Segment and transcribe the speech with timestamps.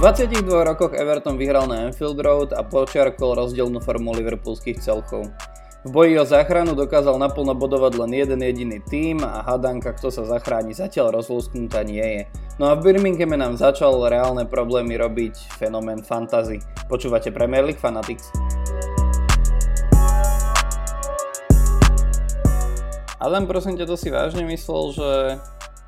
[0.00, 5.28] 22 rokoch Everton vyhral na Anfield Road a počiarkol rozdielnú formu liverpoolských celkov.
[5.84, 10.24] V boji o záchranu dokázal naplno bodovať len jeden jediný tým a hadanka, kto sa
[10.24, 12.22] zachráni, zatiaľ rozlúsknutá nie je.
[12.56, 16.64] No a v Birminghame nám začal reálne problémy robiť fenomén fantasy.
[16.88, 18.32] Počúvate Premier League Fanatics.
[23.20, 25.10] Adam, prosím ťa, to si vážne myslel, že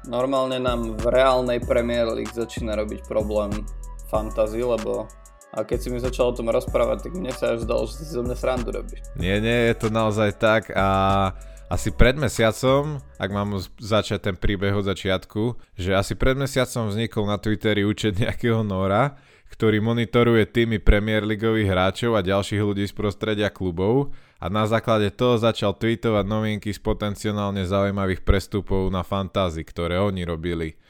[0.05, 3.57] normálne nám v reálnej Premier League začína robiť problém
[4.13, 5.09] fantasy, lebo
[5.53, 8.05] a keď si mi začal o tom rozprávať, tak mne sa až zdalo, že si
[8.09, 9.05] zo mňa srandu robíš.
[9.21, 10.89] Nie, nie, je to naozaj tak a
[11.73, 17.25] asi pred mesiacom, ak mám začať ten príbeh od začiatku, že asi pred mesiacom vznikol
[17.25, 19.17] na Twitteri účet nejakého Nora,
[19.53, 25.13] ktorý monitoruje týmy Premier Leagueových hráčov a ďalších ľudí z prostredia klubov a na základe
[25.13, 30.81] toho začal tweetovať novinky z potenciálne zaujímavých prestupov na fantázy, ktoré oni robili.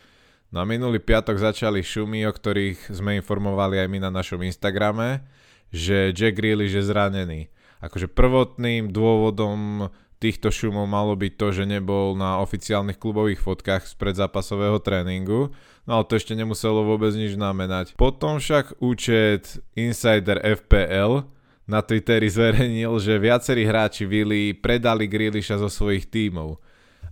[0.52, 5.24] Na minulý piatok začali šumy, o ktorých sme informovali aj my na našom Instagrame,
[5.72, 7.48] že Jack Grealish je zranený.
[7.80, 9.88] Akože prvotným dôvodom
[10.20, 15.56] týchto šumov malo byť to, že nebol na oficiálnych klubových fotkách z predzápasového tréningu,
[15.88, 17.96] no ale to ešte nemuselo vôbec nič znamenať.
[17.96, 21.24] Potom však účet Insider FPL
[21.64, 26.60] na Twitteri zverejnil, že viacerí hráči Vili predali Grealisha zo svojich tímov.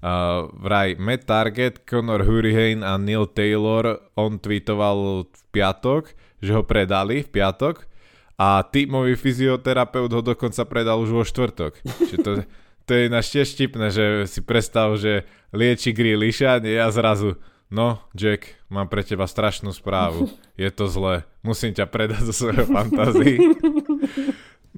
[0.00, 6.64] Uh, vraj Matt Target, Conor Hurricane a Neil Taylor, on tweetoval v piatok, že ho
[6.64, 7.84] predali v piatok
[8.40, 11.84] a tímový fyzioterapeut ho dokonca predal už vo štvrtok.
[11.84, 12.30] Čiže to,
[12.88, 17.36] to je ináč tiež štipné, že si predstav, že lieči Grealisha a zrazu
[17.70, 20.26] No, Jack, mám pre teba strašnú správu.
[20.58, 21.22] Je to zlé.
[21.46, 23.38] Musím ťa predať zo svojho fantázii.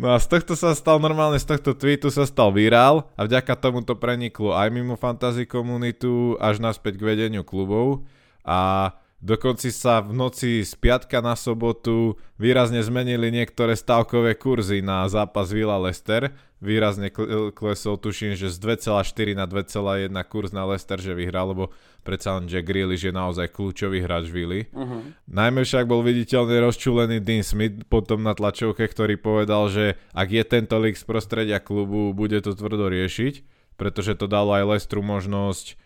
[0.02, 3.54] No a z tohto sa stal normálne, z tohto tweetu sa stal virál a vďaka
[3.54, 8.02] tomu to preniklo aj mimo fantasy komunitu až naspäť k vedeniu klubov
[8.42, 8.90] a
[9.22, 15.54] dokonci sa v noci z piatka na sobotu výrazne zmenili niektoré stavkové kurzy na zápas
[15.54, 16.34] Villa Leicester.
[16.62, 17.10] Výrazne
[17.50, 18.56] klesol, tuším, že z
[18.86, 21.74] 2,4 na 2,1 kurz na Leicester, že vyhral, lebo
[22.06, 24.70] predsa len Jack Grealish je naozaj kľúčový hráč Vili.
[24.70, 25.02] Uh-huh.
[25.26, 30.42] Najmä však bol viditeľne rozčulený Dean Smith potom na tlačovke, ktorý povedal, že ak je
[30.46, 33.42] tento lík z prostredia klubu, bude to tvrdo riešiť,
[33.74, 35.81] pretože to dalo aj Lestru možnosť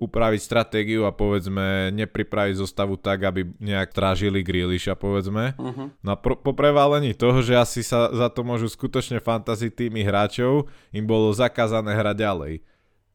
[0.00, 5.52] upraviť stratégiu a povedzme nepripraviť zostavu tak, aby nejak trážili Grealisha povedzme.
[5.60, 5.92] Uh-huh.
[6.00, 10.00] No a pro, po prevalení toho, že asi sa za to môžu skutočne fantasy tými
[10.00, 12.54] hráčov, im bolo zakázané hrať ďalej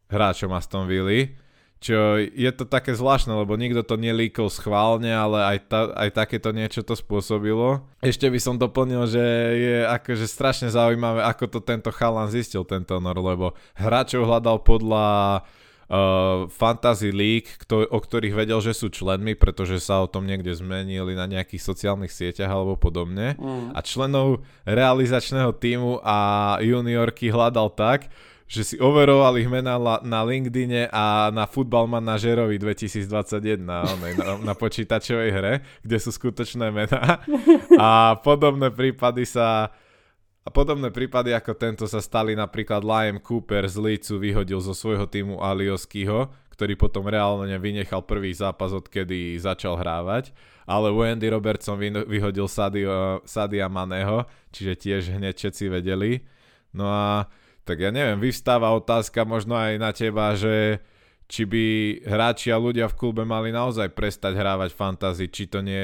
[0.05, 1.33] hráčom Aston Villa
[1.85, 6.49] čo je to také zvláštne, lebo nikto to nelíkol schválne, ale aj, ta, aj takéto
[6.49, 7.85] niečo to spôsobilo.
[8.01, 9.21] Ešte by som doplnil, že
[9.53, 15.05] je akože strašne zaujímavé, ako to tento chalan zistil, tento Nor, lebo hráčov hľadal podľa
[15.89, 20.53] uh, Fantasy League, kto, o ktorých vedel, že sú členmi, pretože sa o tom niekde
[20.53, 23.37] zmenili na nejakých sociálnych sieťach alebo podobne.
[23.37, 23.73] Mm.
[23.73, 26.17] A členov realizačného týmu a
[26.61, 28.09] juniorky hľadal tak,
[28.45, 34.53] že si overoval ich mená na LinkedIne a na Football Manažerovi 2021 na, na, na
[34.53, 37.25] počítačovej hre, kde sú skutočné mená.
[37.81, 39.73] A podobné prípady sa
[40.45, 45.09] a podobné prípady ako tento sa stali napríklad Liam Cooper z Leedsu vyhodil zo svojho
[45.09, 50.29] týmu Alioskyho, ktorý potom reálne vynechal prvý zápas, odkedy začal hrávať.
[50.69, 56.23] Ale Wendy Robertson vyhodil Sadio, Sadia Maného, čiže tiež hneď všetci vedeli.
[56.77, 57.25] No a
[57.65, 60.77] tak ja neviem, vystáva otázka možno aj na teba, že
[61.25, 61.65] či by
[62.05, 65.81] hráči a ľudia v klube mali naozaj prestať hrávať fantasy, či to nie,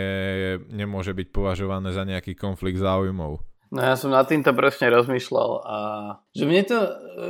[0.70, 3.51] nemôže byť považované za nejaký konflikt záujmov.
[3.72, 5.78] No ja som nad týmto presne rozmýšľal a
[6.36, 6.80] že mne to,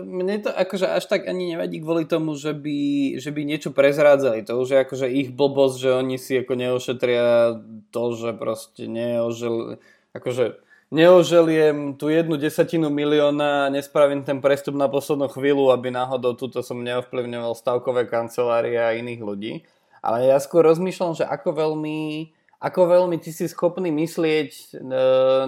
[0.02, 2.80] mne to akože až tak ani nevadí kvôli tomu, že by,
[3.22, 4.42] že by niečo prezrádzali.
[4.50, 7.62] To už je akože ich blbosť, že oni si ako neošetria
[7.94, 9.78] to, že proste neožili,
[10.18, 10.58] akože
[10.90, 16.82] neoželiem tú jednu desatinu milióna, nespravím ten prestup na poslednú chvíľu, aby náhodou túto som
[16.82, 19.54] neovplyvňoval stavkové kancelárie a iných ľudí.
[20.02, 24.66] Ale ja skôr rozmýšľam, že ako veľmi, ako veľmi ty si schopný myslieť e,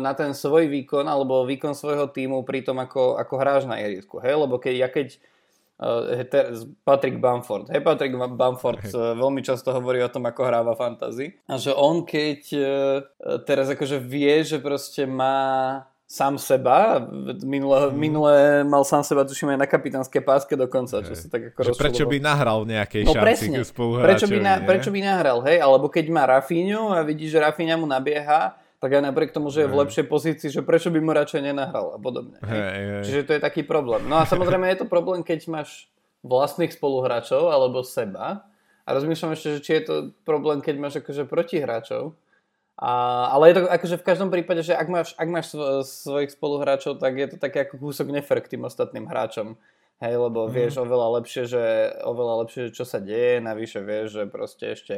[0.02, 4.18] na ten svoj výkon alebo výkon svojho týmu pri tom, ako, ako hráš na ihrisku.
[4.18, 4.34] Hej?
[4.34, 5.22] Lebo keď, ja keď
[5.78, 7.70] uh, Patrick Bamford.
[7.70, 8.90] Hej, Patrick Bamford hey.
[8.90, 11.38] Uh, veľmi často hovorí o tom, ako hráva fantasy.
[11.46, 12.50] A že on keď
[13.46, 17.02] teraz akože vie, že proste má sám seba.
[17.42, 17.98] Minule, mm.
[17.98, 22.06] minule mal sám seba, tuším aj na kapitánskej páske dokonca, čo sa tak ako Prečo
[22.06, 23.50] by nahral nejakej no, šanci
[23.98, 25.58] prečo by, na, prečo by nahral, hej?
[25.58, 29.66] Alebo keď má Rafinhu a vidí, že Rafinha mu nabieha, tak aj napriek tomu, že
[29.66, 32.38] je v lepšej pozícii, že prečo by mu radšej nenahral a podobne.
[32.46, 33.04] Hej, hej.
[33.08, 34.06] Čiže to je taký problém.
[34.06, 35.88] No a samozrejme je to problém, keď máš
[36.22, 38.46] vlastných spoluhráčov alebo seba.
[38.84, 39.96] A rozmýšľam ešte, že či je to
[40.28, 42.20] problém, keď máš akože protihráčov.
[42.74, 42.92] A,
[43.30, 45.54] ale je to akože v každom prípade, že ak máš, ak máš
[45.86, 49.54] svojich spoluhráčov, tak je to také ako kúsok nefer k tým ostatným hráčom.
[50.02, 50.52] Hej, lebo mm.
[50.52, 51.64] vieš oveľa lepšie, že
[52.02, 54.96] oveľa lepšie, čo sa deje, navyše vieš, že proste ešte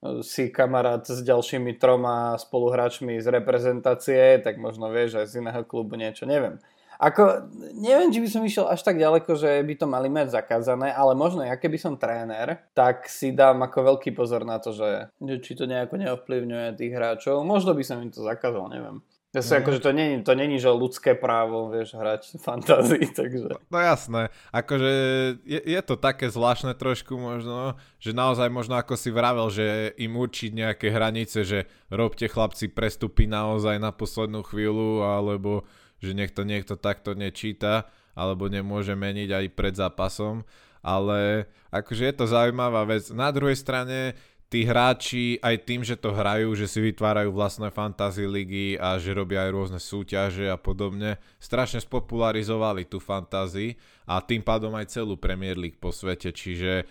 [0.00, 5.62] no, si kamarát s ďalšími troma spoluhráčmi z reprezentácie, tak možno vieš aj z iného
[5.68, 6.56] klubu niečo, neviem.
[7.00, 7.48] Ako,
[7.80, 11.16] neviem, či by som išiel až tak ďaleko, že by to mali mať zakázané, ale
[11.16, 15.40] možno ja keby som tréner, tak si dám ako veľký pozor na to, že, že
[15.40, 17.40] či to nejako neovplyvňuje tých hráčov.
[17.40, 19.00] Možno by som im to zakázal, neviem.
[19.30, 19.62] Ja si no.
[19.62, 23.62] akože to není, to není, že ľudské právo, vieš, hrať fantázii, takže...
[23.70, 24.90] No jasné, akože
[25.46, 30.18] je, je to také zvláštne trošku možno, že naozaj možno ako si vravel, že im
[30.18, 35.62] určiť nejaké hranice, že robte chlapci prestupy naozaj na poslednú chvíľu, alebo
[36.00, 40.42] že niekto niekto takto nečíta alebo nemôže meniť aj pred zápasom,
[40.80, 43.12] ale akože je to zaujímavá vec.
[43.12, 44.16] Na druhej strane
[44.50, 49.14] tí hráči aj tým, že to hrajú, že si vytvárajú vlastné fantasy ligy a že
[49.14, 53.78] robia aj rôzne súťaže a podobne, strašne spopularizovali tú fantasy
[54.10, 56.90] a tým pádom aj celú Premier League po svete, čiže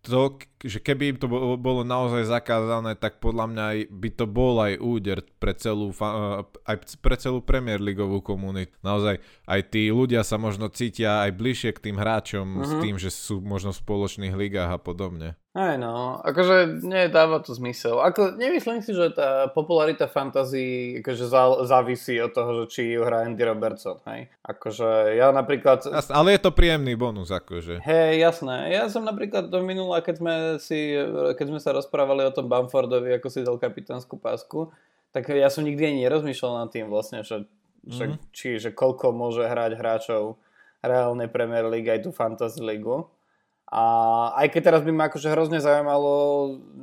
[0.00, 1.28] to, že keby to
[1.60, 6.76] bolo naozaj zakázané, tak podľa mňa by to bol aj úder pre celú, eh, aj
[7.04, 8.72] pre celú Premier Leagueovú komunitu.
[8.80, 12.68] Naozaj aj tí ľudia sa možno cítia aj bližšie k tým hráčom uh-huh.
[12.68, 12.80] s mhm.
[12.80, 15.39] tým, že sú možno v spoločných ligách a podobne.
[15.50, 17.98] Aj no, akože nedáva to zmysel.
[17.98, 21.26] Ako, nemyslím si, že tá popularita fantasy akože
[21.66, 24.30] závisí od toho, že či ju hrá Andy Robertson, hej.
[24.46, 25.90] Akože ja napríklad...
[25.90, 27.82] Ale je to príjemný bonus, akože.
[27.82, 28.70] Hej, jasné.
[28.70, 30.94] Ja som napríklad do minula, keď sme, si,
[31.34, 34.70] keď sme sa rozprávali o tom Bamfordovi, ako si dal kapitánsku pásku,
[35.10, 37.90] tak ja som nikdy ani nerozmýšľal nad tým vlastne, že, mm-hmm.
[37.90, 40.38] že, či, že koľko môže hrať hráčov
[40.78, 43.10] reálnej Premier League aj tú Fantasy Ligu.
[43.70, 43.82] A
[44.34, 46.12] aj keď teraz by ma akože hrozne zaujímalo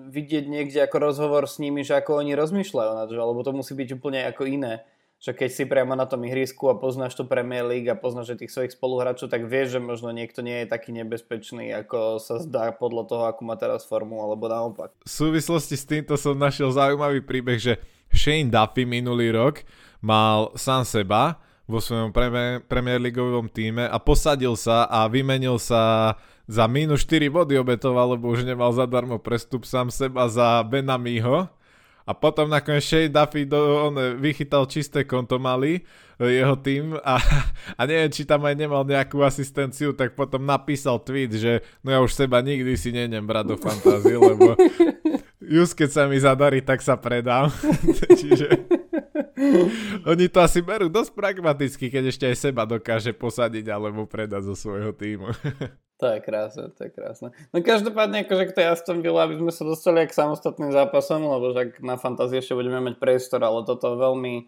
[0.07, 3.75] vidieť niekde ako rozhovor s nimi, že ako oni rozmýšľajú na to, lebo to musí
[3.75, 4.87] byť úplne ako iné.
[5.17, 8.53] Že keď si priamo na tom ihrisku a poznáš to Premier League a poznáš tých
[8.53, 13.03] svojich spoluhráčov, tak vieš, že možno niekto nie je taký nebezpečný, ako sa zdá podľa
[13.09, 14.93] toho, ako má teraz formu, alebo naopak.
[15.03, 17.81] V súvislosti s týmto som našiel zaujímavý príbeh, že
[18.13, 19.65] Shane Duffy minulý rok
[20.05, 22.13] mal sám seba vo svojom
[22.63, 26.13] Premier Leagueovom týme a posadil sa a vymenil sa
[26.47, 31.51] za minus 4 body obetoval, lebo už nemal zadarmo prestup sám seba za Benamiho.
[32.07, 35.83] A potom nakoniec Shea Duffy do, on vychytal čisté konto mali
[36.15, 37.19] jeho tým a,
[37.75, 41.99] a neviem, či tam aj nemal nejakú asistenciu, tak potom napísal tweet, že no ja
[41.99, 44.55] už seba nikdy si nenem brať do fantázie, lebo
[45.43, 47.53] just keď sa mi zadarí, tak sa predám.
[48.23, 48.65] Čiže
[50.09, 54.55] oni to asi berú dosť pragmaticky, keď ešte aj seba dokáže posadiť alebo predať zo
[54.57, 55.29] svojho týmu.
[55.97, 57.33] To je krásne, to je krásne.
[57.49, 61.57] No každopádne, akože k tej Aston Villa, aby sme sa dostali k samostatným zápasom, lebo
[61.57, 64.45] však na fantázii ešte budeme mať priestor, ale toto veľmi,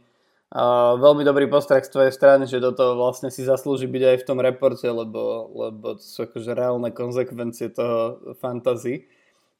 [0.54, 4.18] uh, veľmi dobrý postreh z tvojej strany, že do toho vlastne si zaslúži byť aj
[4.22, 9.10] v tom reporte, lebo, lebo to sú akože reálne konsekvencie toho fantasy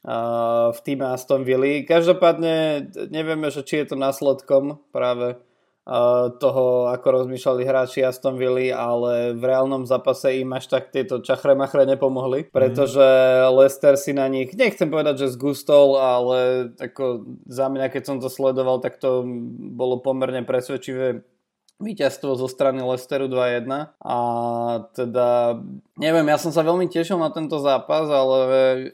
[0.06, 1.90] uh, v týme Aston Villa.
[1.90, 5.42] Každopádne nevieme, že či je to následkom práve
[6.38, 11.58] toho, ako rozmýšľali hráči Aston Villa, ale v reálnom zápase im až tak tieto čachre
[11.58, 12.54] machre nepomohli, mhm.
[12.54, 13.08] pretože
[13.50, 18.30] Leicester si na nich, nechcem povedať, že zgustol, ale ako za mňa, keď som to
[18.30, 19.26] sledoval, tak to
[19.74, 21.26] bolo pomerne presvedčivé
[21.80, 24.18] víťazstvo zo strany Leicesteru 2-1 a
[24.92, 25.58] teda
[25.96, 28.40] neviem, ja som sa veľmi tešil na tento zápas, ale,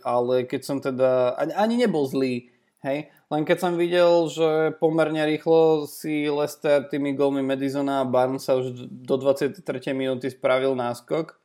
[0.05, 2.53] ale keď som teda, ani, ani nebol zlý,
[2.85, 8.45] hej, len keď som videl, že pomerne rýchlo si Lester tými golmi Madisona a Barnes
[8.45, 9.65] sa už do 23.
[9.97, 11.37] minúty spravil náskok,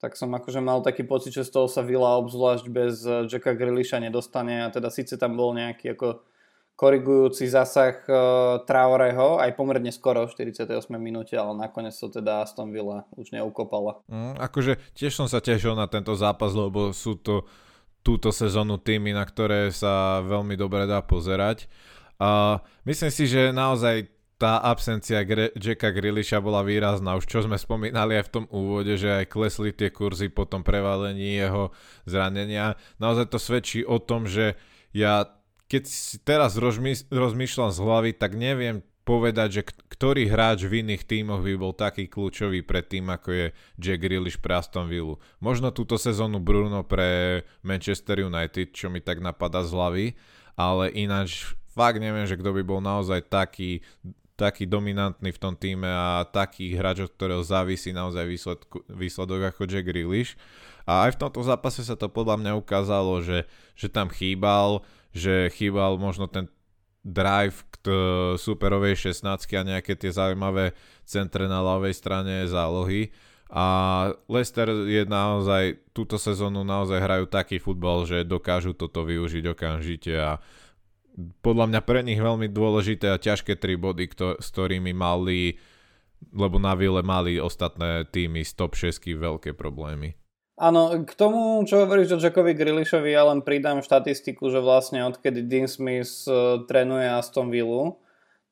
[0.00, 4.00] tak som akože mal taký pocit, že z toho sa Vila obzvlášť bez Jacka Grealisha
[4.00, 6.24] nedostane a teda síce tam bol nejaký ako
[6.76, 10.68] korigujúci zásah uh, Traoreho, aj pomerne skoro v 48
[11.00, 14.04] minúte, ale nakoniec to teda Aston Villa už neukopala.
[14.12, 17.48] Mm, akože tiež som sa tešil na tento zápas, lebo sú to
[18.06, 21.66] túto sezónu týmy, na ktoré sa veľmi dobre dá pozerať.
[22.22, 24.06] A myslím si, že naozaj
[24.38, 27.18] tá absencia Gre- Jacka Grillisha bola výrazná.
[27.18, 30.62] Už čo sme spomínali aj v tom úvode, že aj klesli tie kurzy po tom
[30.62, 31.74] prevalení jeho
[32.06, 32.78] zranenia.
[33.02, 34.54] Naozaj to svedčí o tom, že
[34.94, 35.26] ja
[35.66, 36.54] keď si teraz
[37.10, 42.10] rozmýšľam z hlavy, tak neviem povedať, že ktorý hráč v iných tímoch by bol taký
[42.10, 43.46] kľúčový pre tým, ako je
[43.78, 45.14] Jack Grealish pre Aston Villa.
[45.38, 50.06] Možno túto sezónu Bruno pre Manchester United, čo mi tak napadá z hlavy,
[50.58, 53.78] ale ináč fakt neviem, že kto by bol naozaj taký,
[54.34, 59.70] taký dominantný v tom týme a taký hráč, od ktorého závisí naozaj výsledku, výsledok ako
[59.70, 60.34] Jack Grealish.
[60.82, 63.46] A aj v tomto zápase sa to podľa mňa ukázalo, že,
[63.78, 64.82] že tam chýbal,
[65.14, 66.50] že chýbal možno ten
[67.06, 67.86] drive k
[68.34, 69.22] superovej 16
[69.54, 70.74] a nejaké tie zaujímavé
[71.06, 73.14] centre na ľavej strane zálohy.
[73.46, 73.64] A
[74.26, 80.42] Leicester je naozaj, túto sezónu naozaj hrajú taký futbal, že dokážu toto využiť okamžite a
[81.40, 85.56] podľa mňa pre nich veľmi dôležité a ťažké tri body, kto, s ktorými mali,
[86.34, 90.18] lebo na Ville mali ostatné týmy z top 6 veľké problémy.
[90.56, 95.44] Áno, k tomu, čo hovoríš o Jackovi Grillishovi, ja len pridám štatistiku, že vlastne odkedy
[95.44, 97.92] Dean Smith uh, trénuje Aston Villa,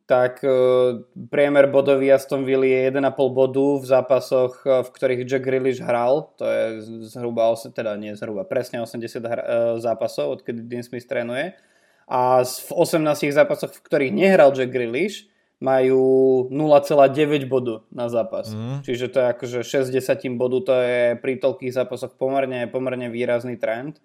[0.05, 1.01] tak uh,
[1.33, 6.29] priemer bodový Aston Villa je 1,5 bodu v zápasoch, uh, v ktorých Jack Grealish hral,
[6.37, 6.65] to je
[7.09, 9.45] zhruba, teda nie zhruba, presne 80 hra,
[9.81, 11.57] zápasov, odkedy Dean Smith trénuje.
[12.05, 15.25] A v 18 zápasoch, v ktorých nehral Jack Grealish,
[15.64, 16.04] majú
[16.52, 18.52] 0,9 bodu na zápas.
[18.52, 18.85] Mm.
[18.85, 24.04] Čiže to je akože 60 bodu, to je pri toľkých zápasoch pomerne, pomerne výrazný trend.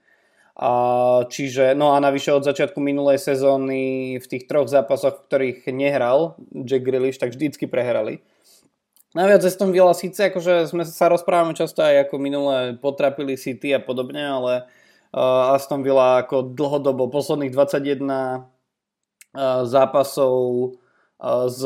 [0.60, 0.72] A,
[1.28, 6.40] čiže, no a navyše od začiatku minulej sezóny v tých troch zápasoch, v ktorých nehral
[6.52, 8.24] Jack Grealish, tak vždycky prehrali.
[9.16, 13.82] Naviac Aston Villa síce, akože sme sa rozprávame často aj ako minulé potrapili City a
[13.82, 14.54] podobne, ale
[15.16, 18.44] uh, Aston Villa ako dlhodobo posledných 21 uh,
[19.66, 20.76] zápasov
[21.20, 21.62] s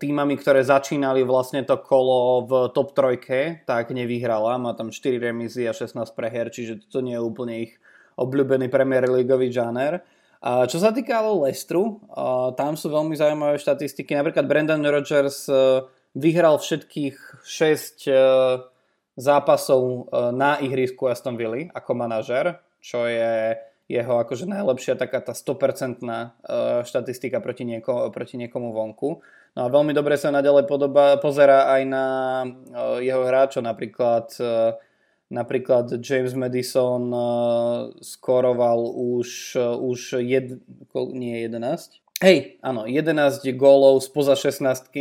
[0.00, 4.56] týmami, ktoré začínali vlastne to kolo v top trojke, tak nevyhrala.
[4.56, 7.76] Má tam 4 remízy a 16 preher, čiže to nie je úplne ich
[8.16, 10.00] obľúbený Premier Leagueový žáner.
[10.40, 12.00] A čo sa týka Lestru,
[12.56, 14.16] tam sú veľmi zaujímavé štatistiky.
[14.16, 15.84] Napríklad Brendan Rodgers e,
[16.16, 18.12] vyhral všetkých 6 e,
[19.16, 23.56] zápasov na ihrisku Aston Villa ako manažer, čo je
[23.94, 26.26] jeho akože najlepšia taká tá 100% e,
[26.82, 29.22] štatistika proti, nieko, proti niekomu vonku.
[29.54, 32.06] No a veľmi dobre sa naďalej podoba, pozera aj na
[32.42, 32.46] e,
[33.06, 34.74] jeho hráčov, napríklad e,
[35.30, 37.10] napríklad James Madison
[37.98, 40.60] skoroval už, už jed,
[41.10, 44.94] nie 11, hej, áno, 11 gólov spoza 16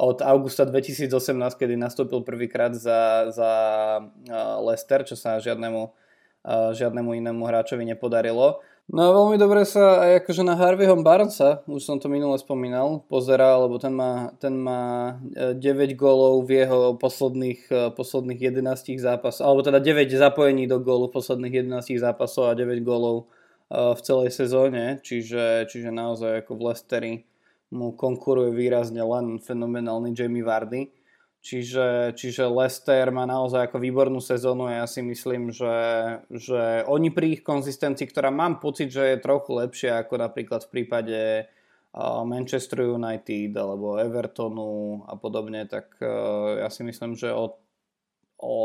[0.00, 1.12] od augusta 2018,
[1.60, 3.50] kedy nastúpil prvýkrát za, za
[4.64, 5.92] Leicester, čo sa žiadnemu
[6.48, 8.60] žiadnemu inému hráčovi nepodarilo.
[8.90, 13.06] No a veľmi dobre sa aj akože na Harveyho Barnesa, už som to minule spomínal,
[13.06, 18.98] pozerá, lebo ten má, ten má 9 e, gólov v jeho posledných, e, posledných 11
[18.98, 23.30] zápasov, alebo teda 9 zapojení do gólu v posledných 11 zápasov a 9 gólov
[23.70, 27.14] e, v celej sezóne, čiže, čiže naozaj ako v Leicesteri
[27.70, 30.90] mu konkuruje výrazne len fenomenálny Jamie Vardy.
[31.40, 35.72] Čiže, čiže Leicester má naozaj ako výbornú sezónu a ja si myslím, že,
[36.28, 40.72] že oni pri ich konzistencii, ktorá mám pocit, že je trochu lepšia ako napríklad v
[40.72, 41.48] prípade
[42.28, 45.96] Manchester United alebo Evertonu a podobne, tak
[46.60, 47.56] ja si myslím, že o,
[48.36, 48.58] o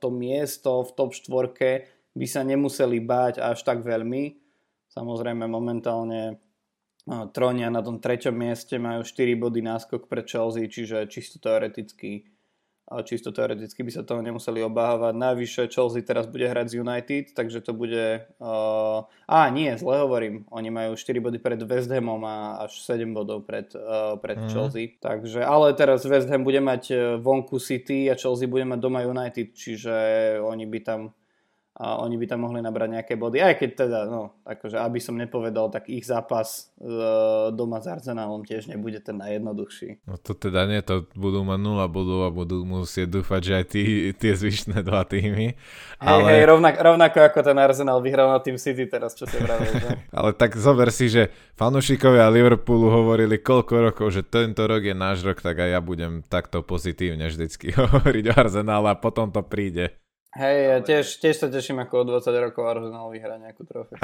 [0.00, 4.38] to miesto v top 4 by sa nemuseli báť až tak veľmi.
[4.90, 6.38] Samozrejme momentálne
[7.04, 12.24] Tronia na tom treťom mieste majú 4 body náskok pre Chelsea, čiže čisto teoreticky
[13.02, 15.16] čisto teoreticky by sa toho nemuseli obávať.
[15.16, 18.28] Najvyššie Chelsea teraz bude hrať z United, takže to bude...
[18.36, 20.44] Uh, á, nie, zle hovorím.
[20.52, 24.48] Oni majú 4 body pred West Hamom a až 7 bodov pred, uh, pred mm.
[24.52, 25.00] Chelsea.
[25.00, 29.56] Takže, ale teraz West Ham bude mať vonku City a Chelsea bude mať doma United,
[29.56, 29.94] čiže
[30.44, 31.00] oni by tam
[31.74, 33.42] a oni by tam mohli nabrať nejaké body.
[33.42, 36.94] Aj keď teda, no, akože aby som nepovedal, tak ich zápas e,
[37.50, 40.06] doma s Arsenalom tiež nebude ten najjednoduchší.
[40.06, 43.64] No to teda nie, to budú mať 0 bodov a budú musieť dúfať, že aj
[43.66, 43.82] tí,
[44.14, 45.58] tie zvyšné dva týmy.
[45.98, 46.22] Ale...
[46.22, 49.74] Hej, hej, rovnak, rovnako ako ten Arsenal vyhral na tým City teraz, čo si vravel,
[49.74, 49.90] že?
[50.22, 55.26] Ale tak zober si, že fanúšikovia Liverpoolu hovorili koľko rokov, že tento rok je náš
[55.26, 60.03] rok, tak aj ja budem takto pozitívne vždycky hovoriť o Arsenále a potom to príde.
[60.34, 64.02] Hej, ja tiež, tiež sa teším, ako o 20 rokov Arsenal vyhrá nejakú trofej.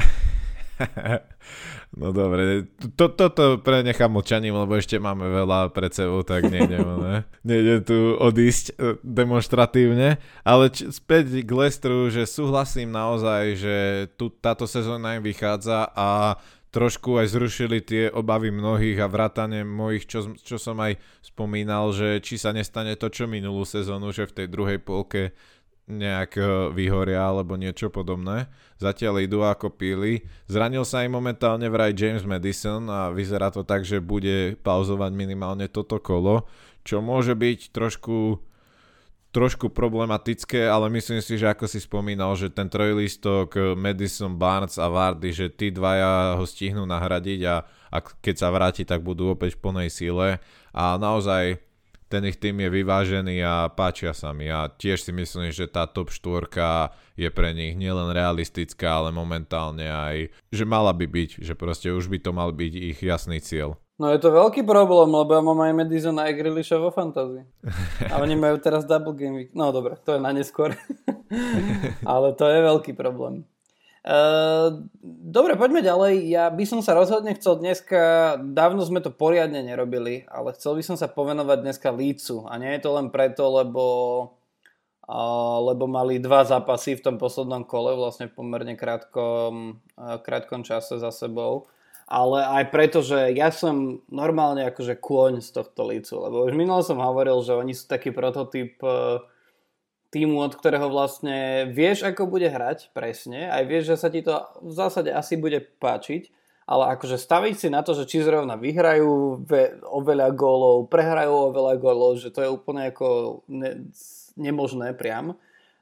[2.00, 7.26] no dobre, to, toto prenechám mlčaním, lebo ešte máme veľa pred sebou, tak nejdem, ne?
[7.42, 13.76] nejdem tu odísť e, demonstratívne, ale č- späť k Lestru, že súhlasím naozaj, že
[14.14, 16.38] tu táto sezóna im vychádza a
[16.70, 22.22] trošku aj zrušili tie obavy mnohých a vrátane mojich, čo, čo som aj spomínal, že
[22.22, 25.34] či sa nestane to, čo minulú sezónu, že v tej druhej polke
[25.90, 28.47] nejak e, vyhoria alebo niečo podobné.
[28.78, 30.25] Zatiaľ idú ako píli.
[30.47, 35.66] Zranil sa im momentálne vraj James Madison a vyzerá to tak, že bude pauzovať minimálne
[35.66, 36.47] toto kolo,
[36.87, 38.40] čo môže byť trošku
[39.30, 44.90] trošku problematické, ale myslím si, že ako si spomínal, že ten trojlistok Madison, Barnes a
[44.90, 47.62] Vardy, že tí dvaja ho stihnú nahradiť a,
[47.94, 50.42] a keď sa vráti, tak budú opäť v plnej síle
[50.75, 51.62] a naozaj
[52.10, 54.50] ten ich tým je vyvážený a páčia sa mi.
[54.50, 56.50] A tiež si myslím, že tá top 4
[57.14, 62.10] je pre nich nielen realistická, ale momentálne aj, že mala by byť, že proste už
[62.10, 63.78] by to mal byť ich jasný cieľ.
[64.00, 67.44] No je to veľký problém, lebo ja mám aj Madison a Grealisha vo fantasy.
[68.08, 69.52] A oni majú teraz double game week.
[69.52, 70.72] No dobre, to je na neskôr.
[72.08, 73.44] ale to je veľký problém.
[74.00, 76.25] Uh, dobre, poďme ďalej.
[76.33, 80.83] Ja by som sa rozhodne chcel dneska, dávno sme to poriadne nerobili, ale chcel by
[80.85, 82.49] som sa povenovať dneska Lícu.
[82.49, 83.85] A nie je to len preto, lebo,
[85.69, 89.85] lebo mali dva zápasy v tom poslednom kole, vlastne v pomerne krátkom,
[90.25, 91.69] krátkom čase za sebou.
[92.09, 96.80] Ale aj preto, že ja som normálne akože kôň z tohto Lícu, lebo už minule
[96.83, 99.21] som hovoril, že oni sú taký prototyp uh,
[100.10, 104.42] týmu, od ktorého vlastne vieš, ako bude hrať presne, aj vieš, že sa ti to
[104.58, 106.30] v zásade asi bude páčiť,
[106.70, 111.74] ale akože staviť si na to, že či zrovna vyhrajú ve, oveľa gólov, prehrajú oveľa
[111.82, 113.90] gólov, že to je úplne ako ne,
[114.38, 115.34] nemožné priam.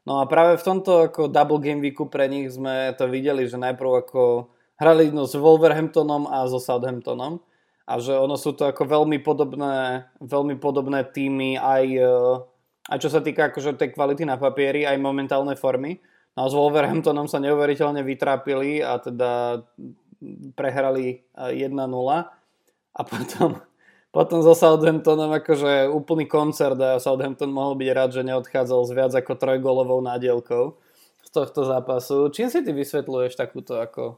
[0.08, 3.61] No a práve v tomto ako double game weeku pre nich sme to videli, že
[3.61, 4.49] najprv ako
[4.80, 7.44] hrali no s Wolverhamptonom a so Southamptonom
[7.85, 11.85] a že ono sú to ako veľmi podobné, veľmi podobné týmy aj
[12.88, 16.00] a čo sa týka akože tej kvality na papieri, aj momentálnej formy.
[16.33, 19.61] No s Wolverhamptonom sa neuveriteľne vytrápili a teda
[20.57, 21.68] prehrali 1-0
[22.99, 23.50] a potom,
[24.16, 29.12] potom so Southamptonom akože úplný koncert a Southampton mohol byť rád, že neodchádzal s viac
[29.12, 30.80] ako trojgolovou nádielkou
[31.23, 32.33] z tohto zápasu.
[32.33, 34.16] Čím si ty vysvetľuješ takúto ako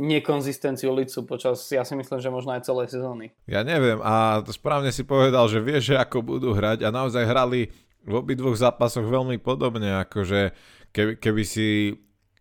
[0.00, 3.36] nekonzistenciu licu počas, ja si myslím, že možno aj celej sezóny.
[3.44, 7.68] Ja neviem a správne si povedal, že vieš, že ako budú hrať a naozaj hrali
[8.04, 10.56] v obidvoch zápasoch veľmi podobne, akože
[10.92, 11.68] keby, keby si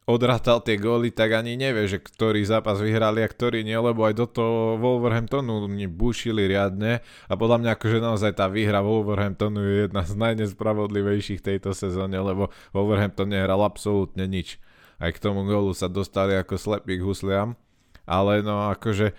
[0.09, 4.17] odrátal tie góly, tak ani nevie, že ktorý zápas vyhrali a ktorý nie, lebo aj
[4.17, 10.01] do toho Wolverhamptonu bušili riadne a podľa mňa akože naozaj tá výhra Wolverhamptonu je jedna
[10.01, 14.57] z najnespravodlivejších tejto sezóne, lebo Wolverhampton nehral absolútne nič.
[14.97, 17.53] Aj k tomu gólu sa dostali ako slepí k husliam,
[18.09, 19.13] ale no akože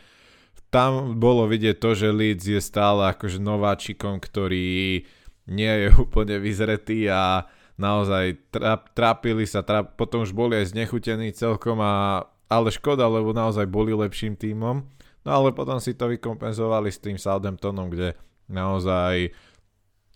[0.74, 5.06] tam bolo vidieť to, že Leeds je stále akože nováčikom, ktorý
[5.48, 7.46] nie je úplne vyzretý a
[7.80, 13.32] naozaj tráp, trápili sa, tráp, potom už boli aj znechutení celkom, a, ale škoda, lebo
[13.32, 14.84] naozaj boli lepším tímom.
[15.24, 18.16] No ale potom si to vykompenzovali s tým Southamptonom, kde
[18.48, 19.32] naozaj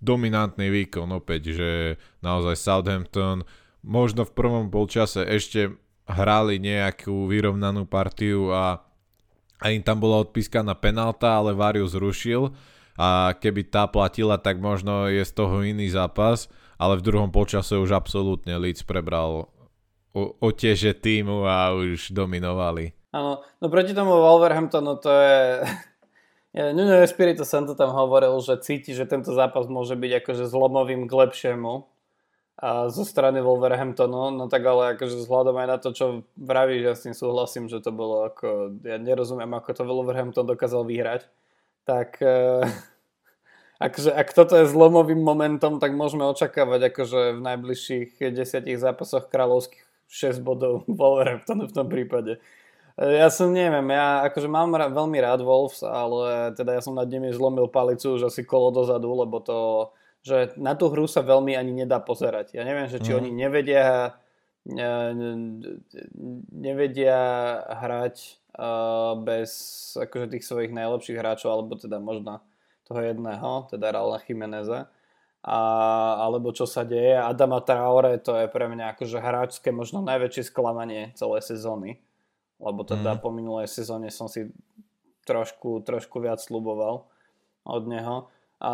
[0.04, 1.70] dominantný výkon opäť, že
[2.20, 3.48] naozaj Southampton
[3.84, 5.72] možno v prvom polčase ešte
[6.04, 8.84] hrali nejakú vyrovnanú partiu a,
[9.60, 12.52] a im tam bola odpískaná penálta, ale Varius zrušil
[12.94, 16.46] a keby tá platila, tak možno je z toho iný zápas,
[16.78, 19.50] ale v druhom počase už absolútne Leeds prebral
[20.14, 22.94] oteže týmu a už dominovali.
[23.10, 25.38] Áno, no proti tomu Wolverhamptonu to je...
[26.54, 31.10] Ja, Nuno Espirito Santo tam hovoril, že cíti, že tento zápas môže byť akože zlomovým
[31.10, 31.82] k lepšiemu
[32.54, 36.94] a zo strany Wolverhamptonu, no tak ale akože vzhľadom aj na to, čo vravíš, ja
[36.94, 41.26] s tým súhlasím, že to bolo ako, ja nerozumiem, ako to Wolverhampton dokázal vyhrať
[41.84, 42.64] tak uh,
[43.86, 49.84] akože, ak toto je zlomovým momentom, tak môžeme očakávať akože v najbližších desiatich zápasoch kráľovských
[50.08, 52.40] 6 bodov Wolverhamptonu v tom prípade.
[52.94, 56.94] Eh, ja som neviem, ja akože mám ra- veľmi rád Wolves, ale teda ja som
[56.94, 59.90] nad nimi zlomil palicu už asi kolo dozadu, lebo to,
[60.22, 62.54] že na tú hru sa veľmi ani nedá pozerať.
[62.54, 63.18] Ja neviem, že či mm.
[63.18, 64.14] oni nevedia
[66.52, 67.20] nevedia
[67.68, 68.16] hrať
[69.20, 69.50] bez
[70.00, 72.40] akože tých svojich najlepších hráčov, alebo teda možno
[72.84, 74.88] toho jedného, teda Raula Chimeneza.
[75.44, 75.60] A,
[76.24, 77.20] alebo čo sa deje.
[77.20, 82.00] Adama Traore to je pre mňa akože hráčské možno najväčšie sklamanie celej sezóny.
[82.56, 83.20] Lebo teda mm.
[83.20, 84.48] po minulej sezóne som si
[85.28, 87.04] trošku, trošku viac sluboval
[87.68, 88.32] od neho.
[88.62, 88.72] A,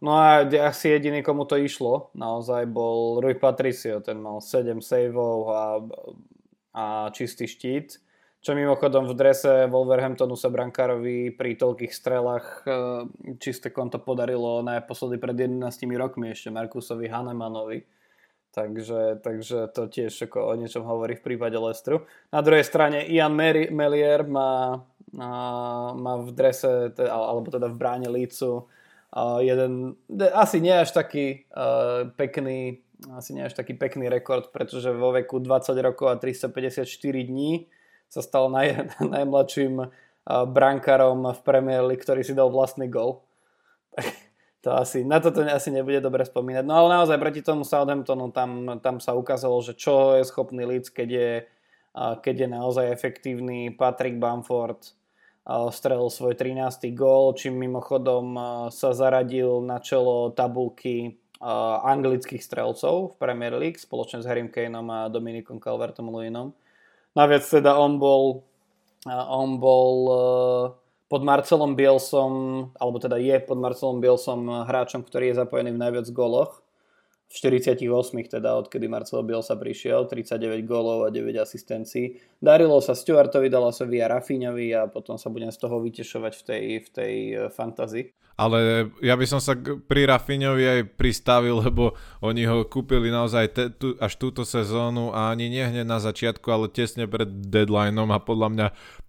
[0.00, 5.40] no a asi jediný, komu to išlo, naozaj bol Rui Patricio, ten mal 7 saveov
[5.50, 5.62] a,
[6.72, 7.98] a čistý štít.
[8.38, 12.70] Čo mimochodom v drese Wolverhamptonu sa brankárovi pri toľkých strelách e,
[13.42, 15.58] čisté konto podarilo naposledy pred 11
[15.98, 17.82] rokmi ešte Markusovi Hanemanovi.
[18.54, 22.06] Takže, takže to tiež ako o niečom hovorí v prípade Lestru.
[22.30, 23.34] Na druhej strane Ian
[23.74, 28.68] Melier má, má v drese, alebo teda v bráne Lícu
[29.40, 29.96] jeden,
[30.36, 31.48] asi nie až taký
[32.20, 36.82] pekný asi nie až taký pekný rekord, pretože vo veku 20 rokov a 354
[37.30, 37.70] dní
[38.10, 39.86] sa stal naj, najmladším
[40.28, 43.22] brankárom v Premier League, ktorý si dal vlastný gol.
[44.64, 46.64] to asi, na toto asi nebude dobre spomínať.
[46.66, 50.90] No ale naozaj proti tomu Southamptonu tam, tam sa ukázalo, že čo je schopný Leeds,
[50.90, 51.30] keď je,
[51.94, 54.97] keď je naozaj efektívny Patrick Bamford,
[55.48, 56.92] strelil svoj 13.
[56.92, 58.36] gól, čím mimochodom
[58.68, 61.16] sa zaradil na čelo tabulky
[61.88, 66.52] anglických strelcov v Premier League spoločne s Harrym Kaneom a Dominikom Calvertom Lewinom.
[67.16, 68.44] Naviac teda on bol,
[69.08, 69.96] on bol
[71.08, 76.06] pod Marcelom Bielsom, alebo teda je pod Marcelom Bielsom hráčom, ktorý je zapojený v najviac
[76.12, 76.60] goloch
[77.28, 77.84] v 48
[78.40, 82.16] teda, odkedy Marcelo Bielsa prišiel, 39 gólov a 9 asistencií.
[82.40, 86.42] Darilo sa Stuartovi, dalo sa a Rafinhovi a potom sa budem z toho vytešovať v
[86.42, 88.08] tej, v tej e, fantazii.
[88.38, 91.92] Ale ja by som sa pri Rafinhovi aj pristavil, lebo
[92.24, 96.48] oni ho kúpili naozaj te, tu, až túto sezónu a ani nie hneď na začiatku,
[96.48, 98.66] ale tesne pred deadlineom a podľa mňa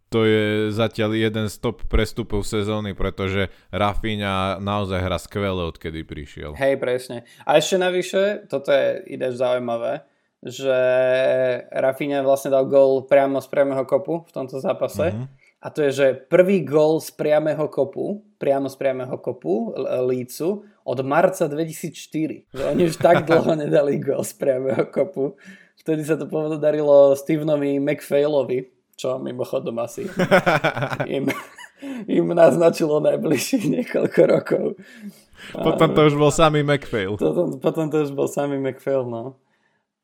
[0.09, 6.57] to je zatiaľ jeden z top prestupov sezóny, pretože Rafinha naozaj hra skvele, odkedy prišiel.
[6.57, 7.29] Hej, presne.
[7.45, 10.01] A ešte navyše, toto je ide zaujímavé,
[10.41, 10.79] že
[11.69, 15.13] Rafinha vlastne dal gol priamo z priamého kopu v tomto zápase.
[15.13, 15.25] Mm-hmm.
[15.59, 19.75] A to je, že prvý gol z priamého kopu, priamo z priamého kopu
[20.07, 22.55] Lícu od marca 2004.
[22.55, 25.35] Že oni už tak dlho nedali gol z priamého kopu.
[25.75, 30.03] Vtedy sa to darilo Stevenovi McPhailovi, čo mimochodom asi
[31.15, 31.31] im,
[32.11, 34.65] im naznačilo najbližších niekoľko rokov.
[35.55, 37.15] Potom to už bol samý McPhail.
[37.15, 39.39] Potom, potom to už bol samý McPhail, no.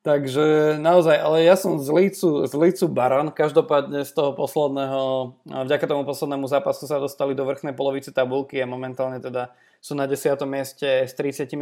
[0.06, 5.90] Takže naozaj, ale ja som z Lícu, z Lícu Baran, každopádne z toho posledného, vďaka
[5.90, 9.50] tomu poslednému zápasu sa dostali do vrchnej polovice tabulky a momentálne teda
[9.82, 10.38] sú na 10.
[10.46, 11.58] mieste s 35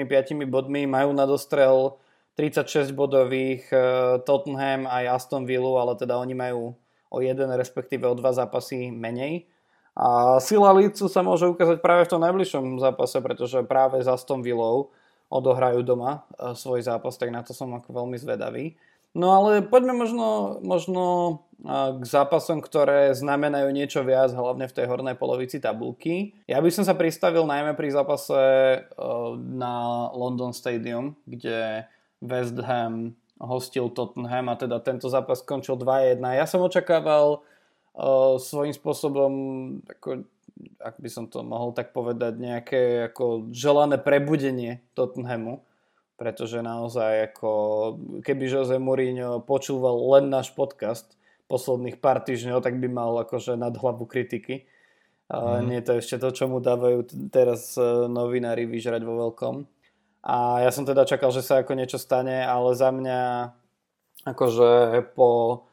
[0.51, 1.95] bodmi, majú na dostrel
[2.35, 3.79] 36 bodových eh,
[4.27, 6.75] Tottenham aj Aston Villa, ale teda oni majú
[7.13, 9.45] o jeden, respektíve o dva zápasy menej.
[9.93, 14.41] A sila Lícu sa môže ukázať práve v tom najbližšom zápase, pretože práve za Aston
[14.41, 14.89] Villou
[15.29, 18.73] odohrajú doma e, svoj zápas, tak na to som ako veľmi zvedavý.
[19.13, 21.03] No ale poďme možno, možno
[21.61, 26.33] e, k zápasom, ktoré znamenajú niečo viac, hlavne v tej hornej polovici tabulky.
[26.49, 28.77] Ja by som sa pristavil najmä pri zápase e,
[29.37, 31.85] na London Stadium, kde
[32.17, 33.13] West Ham
[33.43, 36.23] hostil Tottenham a teda tento zápas skončil 2-1.
[36.33, 37.43] Ja som očakával
[37.93, 39.31] uh, svojím spôsobom,
[39.85, 40.23] ako,
[40.79, 45.59] ak by som to mohol tak povedať, nejaké ako želané prebudenie Tottenhamu,
[46.15, 47.51] pretože naozaj ako
[48.23, 51.19] keby Jose Mourinho počúval len náš podcast
[51.51, 54.65] posledných pár týždňov, tak by mal akože nad hlavu kritiky.
[55.33, 55.69] Mm.
[55.69, 59.65] Nie to ešte to, čo mu dávajú teraz e, novinári vyžrať vo veľkom.
[60.23, 63.51] A ja som teda čakal, že sa ako niečo stane, ale za mňa
[64.23, 65.63] akože po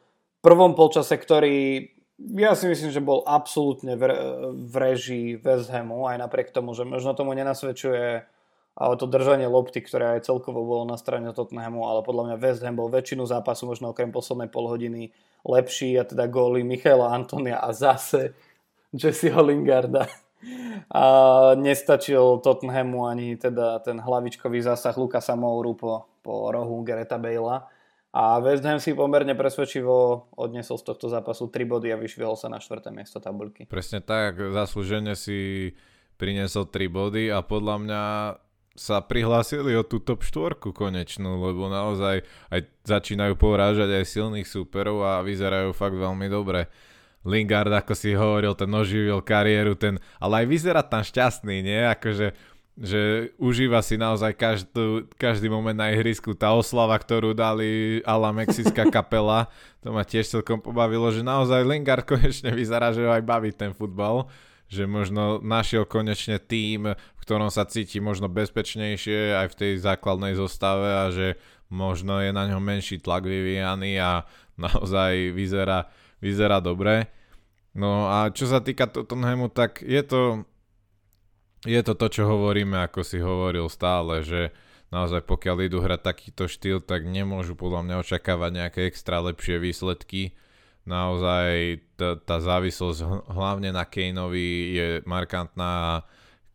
[0.43, 1.87] prvom polčase, ktorý
[2.21, 4.03] ja si myslím, že bol absolútne v,
[4.53, 8.27] v režii West Hamu, aj napriek tomu, že možno tomu nenasvedčuje
[8.71, 12.63] ale to držanie lopty, ktoré aj celkovo bolo na strane Tottenhamu, ale podľa mňa West
[12.63, 15.11] Ham bol väčšinu zápasu, možno okrem poslednej polhodiny,
[15.43, 18.31] lepší a teda góly Michaela Antonia a zase
[18.95, 20.07] Jesseho Lingarda
[20.89, 21.03] a
[21.55, 27.67] nestačil Tottenhamu ani teda ten hlavičkový zásah Lukasa Mouru po, po rohu Gereta Bale'a.
[28.11, 32.51] A West Ham si pomerne presvedčivo odnesol z tohto zápasu 3 body a vyšvihol sa
[32.51, 32.91] na 4.
[32.91, 33.63] miesto tabulky.
[33.71, 35.71] Presne tak, zaslúžene si
[36.19, 38.03] priniesol 3 body a podľa mňa
[38.75, 45.03] sa prihlásili o tú top štvorku konečnú, lebo naozaj aj začínajú porážať aj silných súperov
[45.03, 46.71] a vyzerajú fakt veľmi dobre.
[47.21, 51.81] Lingard, ako si hovoril, ten oživil kariéru, ten, ale aj vyzerá tam šťastný, nie?
[51.85, 52.33] Akože
[52.81, 56.31] že užíva si naozaj každú, každý moment na ihrisku.
[56.33, 59.51] Tá oslava, ktorú dali ala mexická kapela,
[59.83, 63.75] to ma tiež celkom pobavilo, že naozaj Lingard konečne vyzerá, že ho aj baví ten
[63.75, 64.25] futbal
[64.71, 70.39] že možno našiel konečne tým, v ktorom sa cíti možno bezpečnejšie aj v tej základnej
[70.39, 71.35] zostave a že
[71.67, 74.23] možno je na ňom menší tlak vyvíjaný a
[74.55, 77.09] naozaj vyzerá, vyzerá dobre.
[77.75, 80.45] No a čo sa týka Tottenhamu, tak je to,
[81.65, 84.53] je to to, čo hovoríme, ako si hovoril stále, že
[84.91, 90.35] naozaj pokiaľ idú hrať takýto štýl, tak nemôžu podľa mňa očakávať nejaké extra lepšie výsledky.
[90.83, 95.93] Naozaj tá, tá závislosť hlavne na Kaneovi je markantná a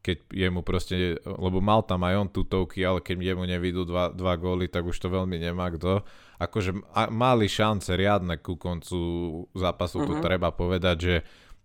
[0.02, 4.38] keď jemu proste, lebo mal tam aj on tutovky, ale keď jemu nevidú dva, dva
[4.38, 6.06] góly, tak už to veľmi nemá kto.
[6.36, 6.76] Akože
[7.12, 8.98] mali šance riadne ku koncu
[9.56, 10.08] zápasu, uh-huh.
[10.08, 10.24] to mhm.
[10.24, 11.14] treba povedať, že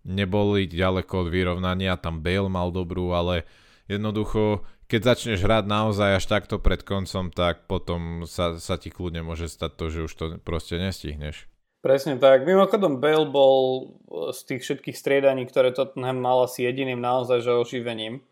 [0.02, 3.46] neboli ďaleko od vyrovnania, tam Bale mal dobrú, ale
[3.86, 9.22] jednoducho, keď začneš hrať naozaj až takto pred koncom, tak potom sa, sa ti kľudne
[9.22, 11.46] môže stať to, že už to proste nestihneš.
[11.82, 12.46] Presne tak.
[12.46, 13.90] Mimochodom Bale bol
[14.30, 18.22] z tých všetkých striedaní, ktoré Tottenham mal asi jediným naozaj, že oživením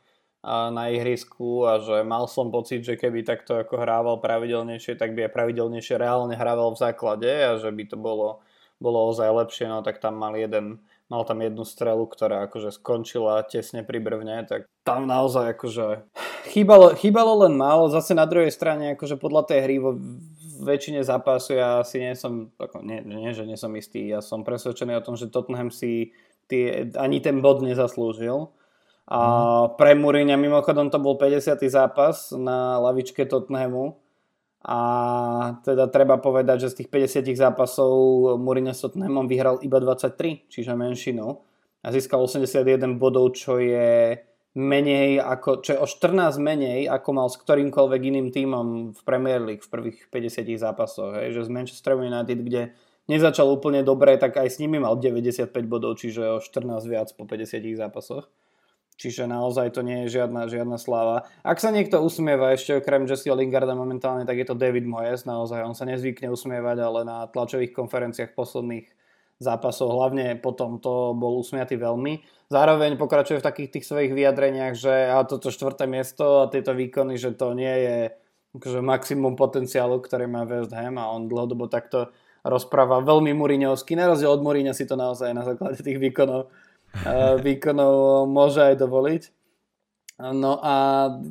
[0.45, 5.29] na ihrisku a že mal som pocit, že keby takto ako hrával pravidelnejšie, tak by
[5.29, 8.41] aj pravidelnejšie reálne hrával v základe a že by to bolo,
[8.81, 13.43] bolo ozaj lepšie, no tak tam mal jeden mal tam jednu strelu, ktorá akože skončila
[13.43, 16.07] tesne pri brvne, tak tam naozaj akože
[16.55, 19.99] chýbalo, chýbalo len málo, zase na druhej strane akože podľa tej hry vo
[20.63, 24.47] väčšine zápasu ja si nie som, ako, nie, nie, že nie som istý, ja som
[24.47, 26.15] presvedčený o tom, že Tottenham si
[26.47, 28.47] tie, ani ten bod nezaslúžil.
[29.11, 29.21] A
[29.75, 31.59] pre Mourinho mimochodom to bol 50.
[31.67, 33.99] zápas na lavičke Tottenhamu
[34.63, 34.79] a
[35.67, 37.91] teda treba povedať, že z tých 50 zápasov
[38.39, 41.43] Mourinho s Tottenhamom vyhral iba 23, čiže menšinu
[41.83, 44.15] a získal 81 bodov, čo je
[44.55, 49.39] menej ako, čo je o 14 menej ako mal s ktorýmkoľvek iným tímom v Premier
[49.43, 51.19] League v prvých 50 zápasoch.
[51.19, 52.75] Hej, že z Manchester United, kde
[53.11, 57.27] nezačal úplne dobre, tak aj s nimi mal 95 bodov, čiže o 14 viac po
[57.27, 58.31] 50 zápasoch.
[59.01, 61.25] Čiže naozaj to nie je žiadna, žiadna sláva.
[61.41, 65.25] Ak sa niekto usmieva ešte okrem Jesse Lingarda momentálne, tak je to David Moyes.
[65.25, 68.93] Naozaj on sa nezvykne usmievať, ale na tlačových konferenciách posledných
[69.41, 72.21] zápasov hlavne potom to bol usmiatý veľmi.
[72.53, 77.17] Zároveň pokračuje v takých tých svojich vyjadreniach, že a toto štvrté miesto a tieto výkony,
[77.17, 77.99] že to nie je
[78.53, 82.13] akože maximum potenciálu, ktoré má West Ham a on dlhodobo takto
[82.45, 83.97] rozpráva veľmi Muriňovsky.
[83.97, 86.53] Na rozdiel od Muriňa si to naozaj na základe tých výkonov
[87.41, 89.23] výkonov môže aj dovoliť.
[90.21, 90.75] No a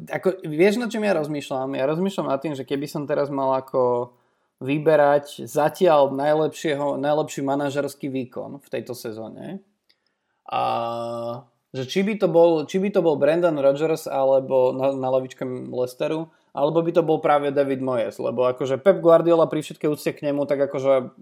[0.09, 1.77] ako, vieš, na čom ja rozmýšľam?
[1.77, 4.13] Ja rozmýšľam nad tým, že keby som teraz mal ako
[4.59, 9.61] vyberať zatiaľ najlepšieho, najlepší manažerský výkon v tejto sezóne.
[10.49, 10.61] A
[11.69, 15.45] že či by to bol, či by to bol Brandon Rodgers alebo na, na lavičke
[15.69, 20.11] Lesteru, alebo by to bol práve David Moyes, lebo akože Pep Guardiola pri všetkej úcte
[20.17, 21.13] k nemu, tak akože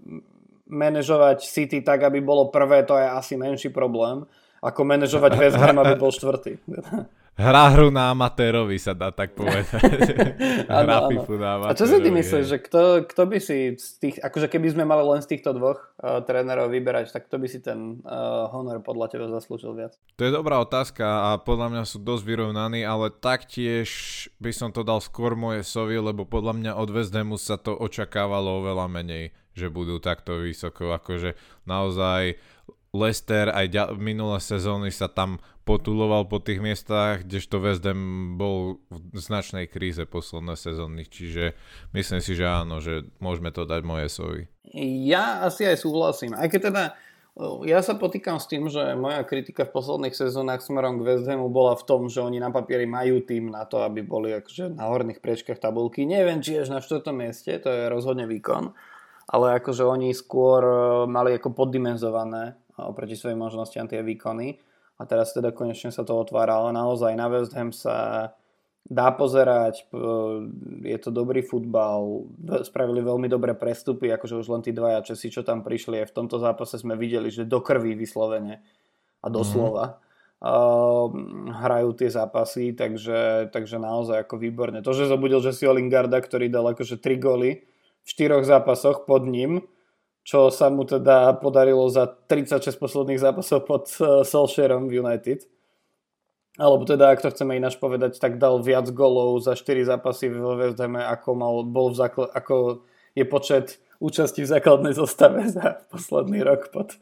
[0.68, 4.24] manažovať City tak, aby bolo prvé, to je asi menší problém,
[4.62, 6.60] ako manažovať West Ham, aby bol štvrtý.
[7.38, 9.78] Hrá hru na amatérovi sa dá tak povedať.
[10.66, 11.38] Hrá ano, ano.
[11.38, 14.74] na A čo si ty myslíš, že kto, kto by si z tých, akože keby
[14.74, 18.50] sme mali len z týchto dvoch uh, trénerov vyberať, tak kto by si ten uh,
[18.50, 19.94] honor podľa teba zaslúžil viac?
[20.18, 23.86] To je dobrá otázka a podľa mňa sú dosť vyrovnaní, ale taktiež
[24.42, 27.70] by som to dal skôr moje sovy, lebo podľa mňa od West Hamu sa to
[27.70, 30.94] očakávalo oveľa menej že budú takto vysoko.
[30.94, 31.34] Akože
[31.66, 32.38] naozaj
[32.96, 35.36] Leicester aj ďa- minulé sezóny sa tam
[35.68, 41.52] potuloval po tých miestach, kdežto West Ham bol v značnej kríze posledné sezóny, čiže
[41.92, 44.48] myslím si, že áno, že môžeme to dať Mojesovi.
[45.04, 46.84] Ja asi aj súhlasím, aj keď teda
[47.68, 51.52] ja sa potýkam s tým, že moja kritika v posledných sezónach smerom k West Hamu
[51.52, 54.90] bola v tom, že oni na papieri majú tým na to, aby boli akože na
[54.90, 56.02] horných priečkách tabulky.
[56.02, 57.04] Neviem, či až na 4.
[57.14, 58.74] mieste, to je rozhodne výkon
[59.28, 64.62] ale akože oni skôr e, mali ako poddimenzované oproti svojim možnostiam tie výkony
[64.98, 68.30] a teraz teda konečne sa to otvára, ale naozaj na West Ham sa
[68.88, 69.84] dá pozerať,
[70.80, 72.24] je to dobrý futbal,
[72.64, 76.16] spravili veľmi dobré prestupy, akože už len tí dvaja Česi, čo tam prišli, aj v
[76.24, 78.64] tomto zápase sme videli, že do krvi vyslovene
[79.20, 79.84] a doslova.
[79.84, 80.06] Mm.
[80.38, 81.10] Uh,
[81.50, 84.86] hrajú tie zápasy, takže, takže naozaj ako výborne.
[84.86, 87.66] To, že zobudil Jesse Lingarda, ktorý dal akože 3 góly,
[88.06, 89.66] v štyroch zápasoch pod ním,
[90.28, 95.48] čo sa mu teda podarilo za 36 posledných zápasov pod uh, Solskjaerom v United.
[96.60, 100.52] Alebo teda, ak to chceme ináč povedať, tak dal viac golov za 4 zápasy vo
[100.60, 102.84] West Hame, ako, mal, bol v zákl- ako
[103.16, 107.00] je počet účasti v základnej zostave za posledný rok pod,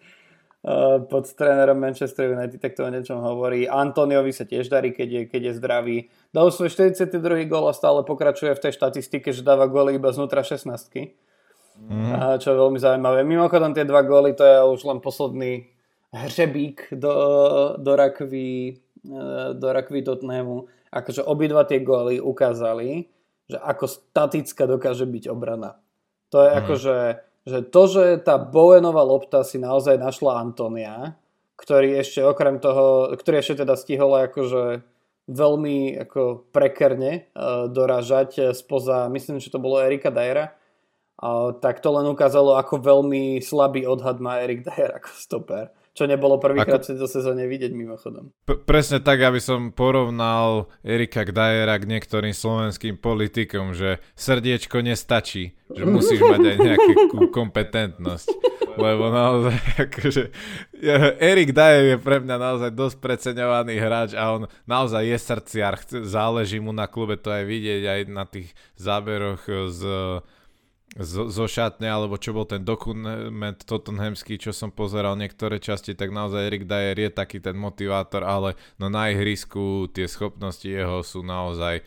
[0.63, 3.67] uh, pod trénerom Manchester United, tak to o niečom hovorí.
[3.67, 5.97] Antoniovi sa tiež darí, keď je, keď je zdravý.
[6.31, 7.11] Dal svoj 42.
[7.51, 11.26] gól a stále pokračuje v tej štatistike, že dáva góly iba znútra 16.
[11.77, 12.41] Mm.
[12.41, 13.23] Čo je veľmi zaujímavé.
[13.23, 15.69] Mimochodom tie dva góly to je už len posledný
[16.11, 17.13] hřebík do,
[17.79, 19.15] do rakvy e,
[19.55, 20.67] do rakvy Tottenhamu.
[20.91, 23.07] Akože obidva tie góly ukázali,
[23.47, 25.79] že ako statická dokáže byť obrana.
[26.35, 26.59] To je mm.
[26.65, 26.97] akože
[27.47, 31.15] že to, že tá Bowenová lopta si naozaj našla Antonia,
[31.55, 34.83] ktorý ešte okrem toho, ktorý ešte teda stihol akože
[35.31, 40.55] veľmi ako prekerne uh, dorážať eh, spoza, myslím, že to bolo Erika Dajera,
[41.65, 45.67] tak to len ukázalo, ako veľmi slabý odhad má Erik Dajer ako stoper.
[45.97, 48.29] Čo nebolo prvýkrát v tejto sezóne vidieť mimochodom.
[48.45, 55.57] P- presne tak, aby som porovnal Erika Gdajera k niektorým slovenským politikom, že srdiečko nestačí,
[55.73, 58.29] že musíš mať aj nejakú kompetentnosť.
[58.77, 59.57] Lebo naozaj,
[59.89, 60.23] akože,
[61.17, 66.61] Erik Dajer je pre mňa naozaj dosť preceňovaný hráč a on naozaj je srdciar, záleží
[66.61, 69.81] mu na klube, to aj vidieť aj na tých záberoch z
[71.01, 76.13] zo, zo šatne, alebo čo bol ten dokument Tottenhamský, čo som pozeral niektoré časti, tak
[76.13, 81.21] naozaj Erik Dyer je taký ten motivátor, ale no na ihrisku tie schopnosti jeho sú
[81.21, 81.85] naozaj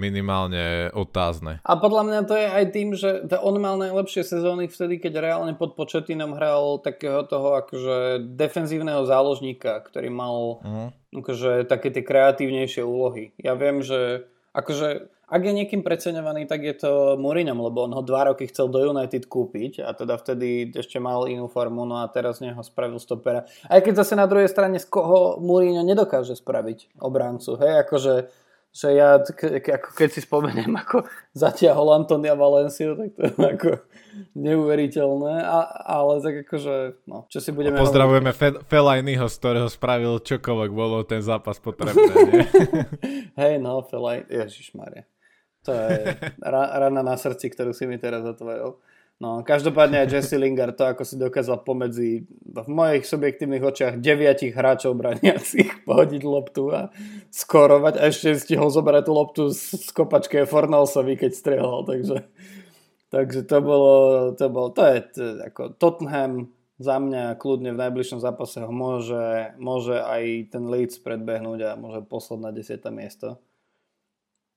[0.00, 1.60] minimálne otázne.
[1.60, 5.52] A podľa mňa to je aj tým, že on mal najlepšie sezóny vtedy, keď reálne
[5.52, 10.88] pod početinom hral takého toho akože defenzívneho záložníka, ktorý mal uh-huh.
[11.20, 13.36] akože také tie kreatívnejšie úlohy.
[13.36, 14.24] Ja viem, že
[14.56, 18.66] akože ak je niekým preceňovaný, tak je to Mourinho, lebo on ho dva roky chcel
[18.66, 22.98] do United kúpiť a teda vtedy ešte mal inú formu, no a teraz neho spravil
[22.98, 23.46] stopera.
[23.70, 28.14] Aj keď zase na druhej strane z koho Mourinho nedokáže spraviť obráncu, hej, akože
[28.70, 31.02] že ja, ke, ako keď si spomeniem, ako
[31.34, 33.70] zatiahol Antonia Valenciu, tak to je ako
[34.38, 35.58] neuveriteľné, a,
[35.90, 37.74] ale tak akože, no, čo si budeme...
[37.74, 42.46] A pozdravujeme Fe, Felajnyho, z ktorého spravil čokoľvek bolo ten zápas potrebné?
[43.42, 45.09] Hej, no, Felaj, ježišmarja.
[45.68, 48.80] To je rana na srdci, ktorú si mi teraz otvoril.
[49.20, 54.56] No, každopádne aj Jesse Lingard to, ako si dokázal pomedzi v mojich subjektívnych očiach deviatich
[54.56, 56.88] hráčov braniacich pohodiť loptu a
[57.28, 62.32] skorovať a ešte stihol zobrať tú loptu z, kopačke Fornalsovi, keď strieľal, takže,
[63.12, 63.92] takže to bolo,
[64.32, 66.48] to bolo, to je to, ako Tottenham
[66.80, 72.00] za mňa kľudne v najbližšom zápase ho môže, môže aj ten Leeds predbehnúť a môže
[72.08, 72.80] poslať na 10.
[72.88, 73.36] miesto.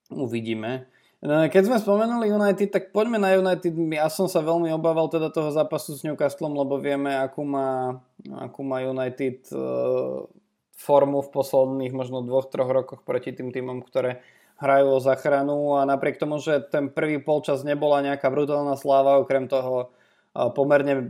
[0.08, 0.88] Uvidíme.
[1.24, 3.72] No, keď sme spomenuli United, tak poďme na United.
[3.96, 7.96] Ja som sa veľmi obával teda toho zápasu s Newcastlom, lebo vieme, akú má,
[8.28, 10.28] akú má United uh,
[10.76, 14.20] formu v posledných možno dvoch, troch rokoch proti tým týmom, ktoré
[14.60, 19.48] hrajú o zachranu a napriek tomu, že ten prvý polčas nebola nejaká brutálna sláva, okrem
[19.48, 19.96] toho
[20.36, 21.08] uh, pomerne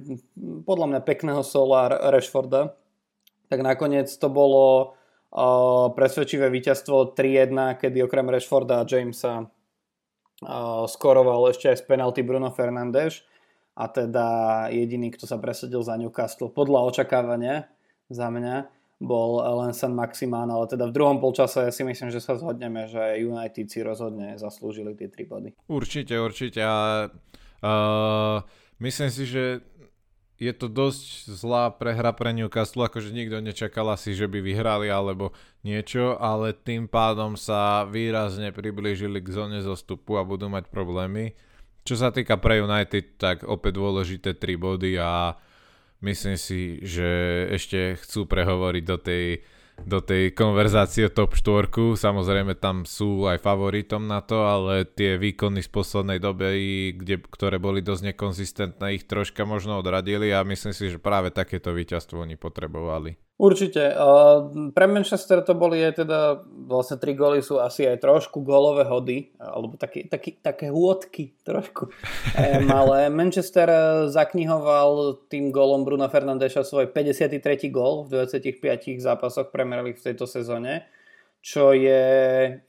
[0.63, 2.79] podľa mňa pekného sola Rashforda,
[3.51, 4.95] tak nakoniec to bolo
[5.35, 9.51] uh, presvedčivé víťazstvo 3-1, kedy okrem Rashforda a Jamesa
[10.91, 13.23] skoroval ešte aj z penalty Bruno Fernández
[13.75, 14.27] a teda
[14.71, 17.71] jediný, kto sa presadil za Newcastle podľa očakávania
[18.11, 18.71] za mňa
[19.03, 23.21] bol len San Maximán, ale teda v druhom polčase si myslím, že sa zhodneme, že
[23.21, 25.53] United si rozhodne zaslúžili tie tri body.
[25.67, 28.39] Určite, určite a uh,
[28.81, 29.61] myslím si, že
[30.35, 35.31] je to dosť zlá prehra pre Newcastle, akože nikto nečakal asi, že by vyhrali alebo
[35.63, 41.39] niečo, ale tým pádom sa výrazne priblížili k zóne zostupu a budú mať problémy.
[41.87, 45.39] Čo sa týka pre United, tak opäť dôležité 3 body a
[46.03, 47.09] myslím si, že
[47.55, 49.45] ešte chcú prehovoriť do tej
[49.83, 51.99] do tej konverzácie top 4.
[51.99, 57.59] Samozrejme tam sú aj favoritom na to, ale tie výkony z poslednej doby, kde, ktoré
[57.59, 62.39] boli dosť nekonzistentné, ich troška možno odradili a myslím si, že práve takéto víťazstvo oni
[62.39, 63.24] potrebovali.
[63.35, 63.91] Určite.
[64.71, 69.35] Pre Manchester to boli aj teda, vlastne tri góly sú asi aj trošku gólové hody,
[69.43, 71.91] alebo také, také, také hôdky trošku.
[72.79, 73.67] Ale Manchester
[74.07, 77.43] zaknihoval tým gólom Bruna Fernandeša svoj 53.
[77.75, 80.87] gól v 25 zápasoch Premier League v tejto sezóne,
[81.43, 82.07] čo je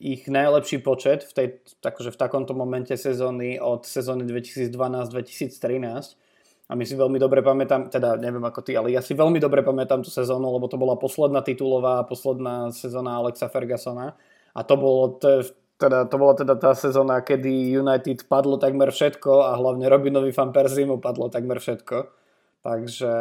[0.02, 1.48] ich najlepší počet v, tej,
[1.78, 6.25] takže v takomto momente sezóny od sezóny 2012-2013
[6.66, 9.62] a my si veľmi dobre pamätám, teda neviem ako ty, ale ja si veľmi dobre
[9.62, 14.18] pamätám tú sezónu, lebo to bola posledná titulová, posledná sezóna Alexa Fergusona
[14.50, 19.46] a to bolo to, teda, to bola teda tá sezóna, kedy United padlo takmer všetko
[19.46, 22.26] a hlavne Robinovi Van Persie mu padlo takmer všetko.
[22.66, 23.14] Takže,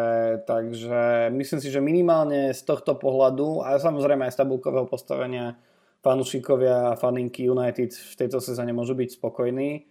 [0.49, 5.53] takže myslím si, že minimálne z tohto pohľadu a samozrejme aj z tabulkového postavenia
[6.01, 9.85] fanúšikovia a faninky United v tejto sezóne môžu byť spokojní.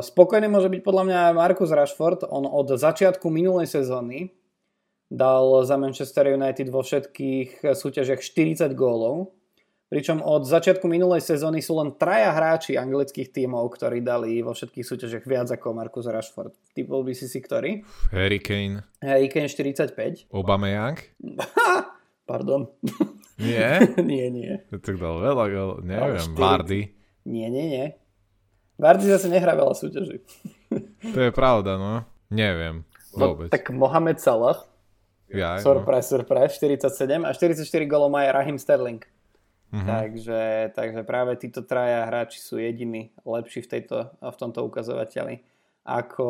[0.00, 2.24] Spokojný môže byť podľa mňa Marcus Rashford.
[2.32, 4.32] On od začiatku minulej sezóny
[5.12, 9.36] dal za Manchester United vo všetkých súťažiach 40 gólov.
[9.86, 14.82] Pričom od začiatku minulej sezóny sú len traja hráči anglických tímov, ktorí dali vo všetkých
[14.82, 16.50] súťažiach viac ako Marcus Rashford.
[16.74, 17.86] Typol by si si ktorý?
[18.10, 18.82] Harry Kane.
[18.98, 20.26] Harry Kane 45.
[20.34, 20.98] Aubameyang?
[22.30, 22.66] Pardon.
[23.38, 23.78] Nie?
[24.10, 24.58] nie, nie.
[24.74, 25.44] To dal veľa.
[25.86, 26.90] Neviem, Vardy.
[27.22, 27.86] Nie, nie, nie.
[28.76, 30.20] Vardy zase nehrá veľa súťaží.
[31.16, 32.04] To je pravda, no.
[32.28, 32.84] Neviem.
[33.16, 33.48] No, vôbec.
[33.48, 34.60] No, tak Mohamed Salah.
[35.32, 36.22] Ja, surprise, no.
[36.22, 39.02] surprise, 47 a 44 golov má aj Rahim Sterling.
[39.74, 39.82] Uh-huh.
[39.82, 45.42] Takže, takže práve títo traja hráči sú jediní lepší v, tejto, v tomto ukazovateľi
[45.86, 46.26] ako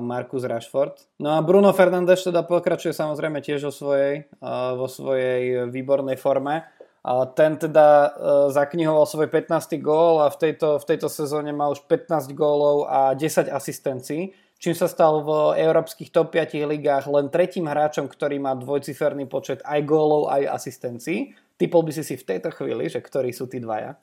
[0.00, 1.20] Marcus Rashford.
[1.20, 4.24] No a Bruno Fernandes teda pokračuje samozrejme tiež vo svojej,
[4.72, 6.64] vo svojej výbornej forme
[7.02, 8.10] a ten teda uh,
[8.50, 9.78] zaknihoval svoj 15.
[9.78, 14.74] gól a v tejto, v tejto sezóne má už 15 gólov a 10 asistencií, čím
[14.74, 19.80] sa stal v európskych top 5 ligách len tretím hráčom, ktorý má dvojciferný počet aj
[19.86, 21.38] gólov, aj asistencií.
[21.58, 23.98] Typol by si si v tejto chvíli, že ktorí sú tí dvaja.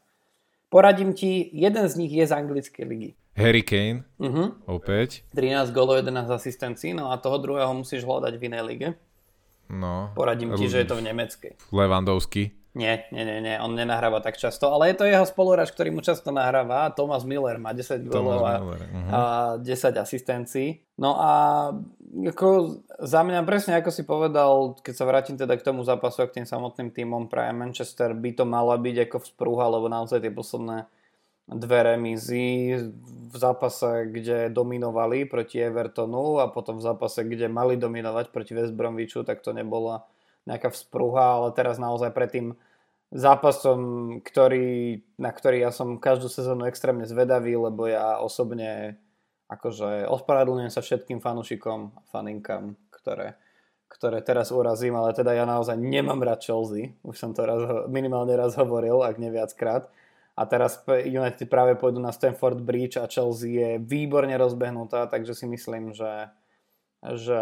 [0.67, 3.11] Poradím ti, jeden z nich je z anglickej ligy.
[3.35, 4.55] Harry Kane, uh-huh.
[4.67, 5.27] opäť.
[5.35, 8.89] 13 gólov, 11 asistencií, no a toho druhého musíš hľadať v inej lige.
[9.67, 10.15] No.
[10.15, 11.53] Poradím ti, že je to v nemeckej.
[11.73, 12.64] Lewandowski.
[12.75, 16.03] Nie, nie, nie, nie, on nenahráva tak často, ale je to jeho spoluhráč, ktorý mu
[16.03, 16.91] často nahráva.
[16.91, 19.11] Thomas Miller má 10 gólov a, uh-huh.
[19.15, 19.21] a
[19.63, 20.83] 10 asistencií.
[20.99, 21.31] No a
[22.11, 26.29] ako za mňa presne ako si povedal, keď sa vrátim teda k tomu zápasu a
[26.29, 30.35] k tým samotným týmom pre Manchester, by to mala byť ako vzprúha, lebo naozaj tie
[30.35, 30.91] posledné
[31.47, 32.75] dve remízy
[33.31, 38.75] v zápase, kde dominovali proti Evertonu a potom v zápase, kde mali dominovať proti West
[38.75, 40.03] Bromwichu, tak to nebola
[40.45, 42.47] nejaká vzprúha, ale teraz naozaj pred tým
[43.13, 43.79] zápasom,
[44.21, 48.97] ktorý, na ktorý ja som každú sezónu extrémne zvedavý, lebo ja osobne
[49.45, 53.37] akože ospravedlňujem sa všetkým fanúšikom a faninkám, ktoré,
[53.85, 58.33] ktoré teraz urazím, ale teda ja naozaj nemám rád Chelsea, už som to raz, minimálne
[58.33, 59.89] raz hovoril, ak nie viackrát.
[60.35, 65.47] A teraz United práve pôjdu na Stamford Bridge a Chelsea je výborne rozbehnutá, takže si
[65.47, 66.27] myslím, že
[67.13, 67.39] že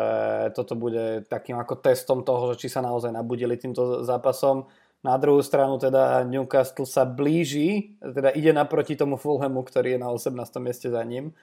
[0.51, 4.67] toto bude takým ako testom toho, že či sa naozaj nabudili týmto zápasom.
[5.03, 10.11] Na druhú stranu teda Newcastle sa blíži, teda ide naproti tomu Fulhamu, ktorý je na
[10.11, 10.35] 18.
[10.63, 11.35] mieste za ním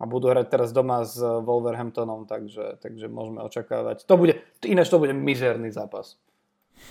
[0.00, 4.08] a budú hrať teraz doma s Wolverhamptonom, takže, takže môžeme očakávať.
[4.08, 6.16] To bude, ináč to bude mizerný zápas.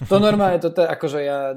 [0.08, 1.52] To normálne, to, to akože ja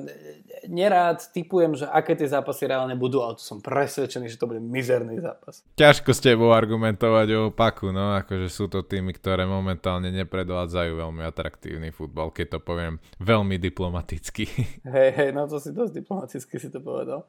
[0.69, 4.63] nerád typujem, že aké tie zápasy reálne budú, ale to som presvedčený, že to bude
[4.63, 5.67] mizerný zápas.
[5.75, 11.23] Ťažko s tebou argumentovať o opaku, no akože sú to týmy, ktoré momentálne nepredvádzajú veľmi
[11.27, 14.47] atraktívny futbal, keď to poviem veľmi diplomaticky.
[14.95, 17.27] Hej, hej, no to si dosť diplomaticky si to povedal.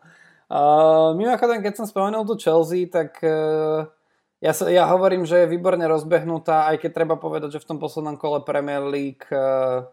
[0.51, 3.87] Uh, mimochodom, keď som spomenul tu Chelsea, tak uh,
[4.43, 7.77] ja, sa, ja hovorím, že je výborne rozbehnutá, aj keď treba povedať, že v tom
[7.79, 9.87] poslednom kole Premier League uh,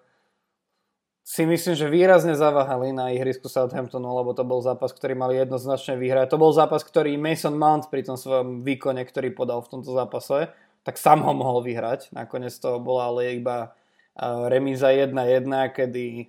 [1.21, 5.95] si myslím, že výrazne zaváhali na ihrisku Southamptonu, lebo to bol zápas, ktorý mali jednoznačne
[5.95, 6.33] vyhrať.
[6.35, 10.51] To bol zápas, ktorý Mason Mount pri tom svojom výkone, ktorý podal v tomto zápase,
[10.83, 12.11] tak sám ho mohol vyhrať.
[12.11, 13.77] Nakoniec to bola ale iba
[14.51, 16.29] remíza 1-1, kedy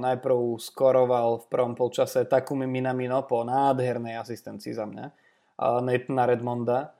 [0.00, 5.06] najprv skoroval v prvom polčase Takumi Minamino po nádhernej asistencii za mňa
[5.84, 6.96] Nathana Redmonda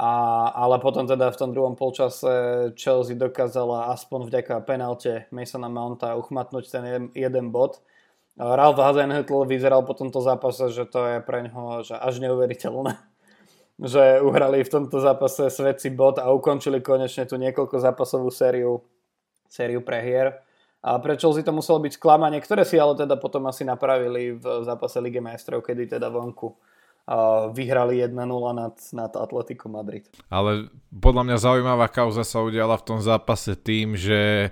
[0.00, 0.12] a,
[0.56, 2.32] ale potom teda v tom druhom polčase
[2.72, 7.84] Chelsea dokázala aspoň vďaka penalte Masona Mounta uchmatnúť ten jeden, jeden bod.
[8.40, 12.96] Ralph Hasenhüttl vyzeral po tomto zápase, že to je pre ňoho že až neuveriteľné.
[13.92, 18.80] že uhrali v tomto zápase svedci bod a ukončili konečne tú niekoľko zápasovú sériu,
[19.52, 20.40] sériu prehier.
[20.80, 24.64] A pre Chelsea to muselo byť sklamanie, ktoré si ale teda potom asi napravili v
[24.64, 26.56] zápase Lige majstrov, kedy teda vonku
[27.50, 28.14] vyhrali 1-0
[28.54, 30.06] nad, nad Atletico Madrid.
[30.30, 34.50] Ale podľa mňa zaujímavá kauza sa udiala v tom zápase tým, že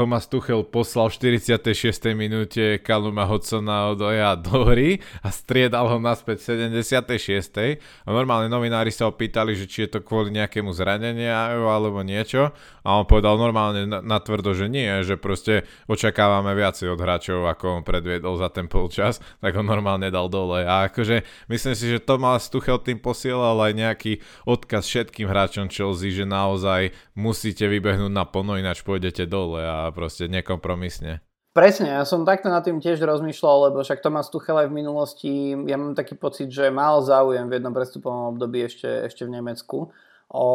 [0.00, 2.14] Thomas Tuchel poslal v 46.
[2.14, 7.76] minúte Kaluma Hodsona od Oja do hry a striedal ho naspäť v 76.
[8.06, 12.54] A normálne novinári sa opýtali, že či je to kvôli nejakému zraneniu alebo niečo
[12.84, 17.82] a on povedal normálne natvrdo, že nie, že proste očakávame viacej od hráčov, ako on
[17.84, 20.64] predviedol za ten polčas, tak ho normálne dal dole.
[20.64, 21.22] A akože
[21.52, 24.12] myslím si, že Thomas Tuchel tým posielal aj nejaký
[24.48, 30.26] odkaz všetkým hráčom Chelsea, že naozaj musíte vybehnúť na plno, ináč pôjdete dole a proste
[30.30, 31.20] nekompromisne.
[31.50, 35.32] Presne, ja som takto nad tým tiež rozmýšľal, lebo však Tomás Tuchel aj v minulosti,
[35.66, 39.90] ja mám taký pocit, že mal záujem v jednom prestupovom období ešte, ešte v Nemecku
[40.30, 40.48] o,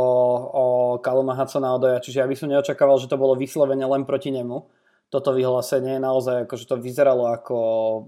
[0.55, 0.65] o
[1.03, 4.63] Kaluma Hadsona Odoja, čiže ja by som neočakával, že to bolo vyslovene len proti nemu.
[5.11, 7.59] Toto vyhlásenie naozaj akože to vyzeralo ako,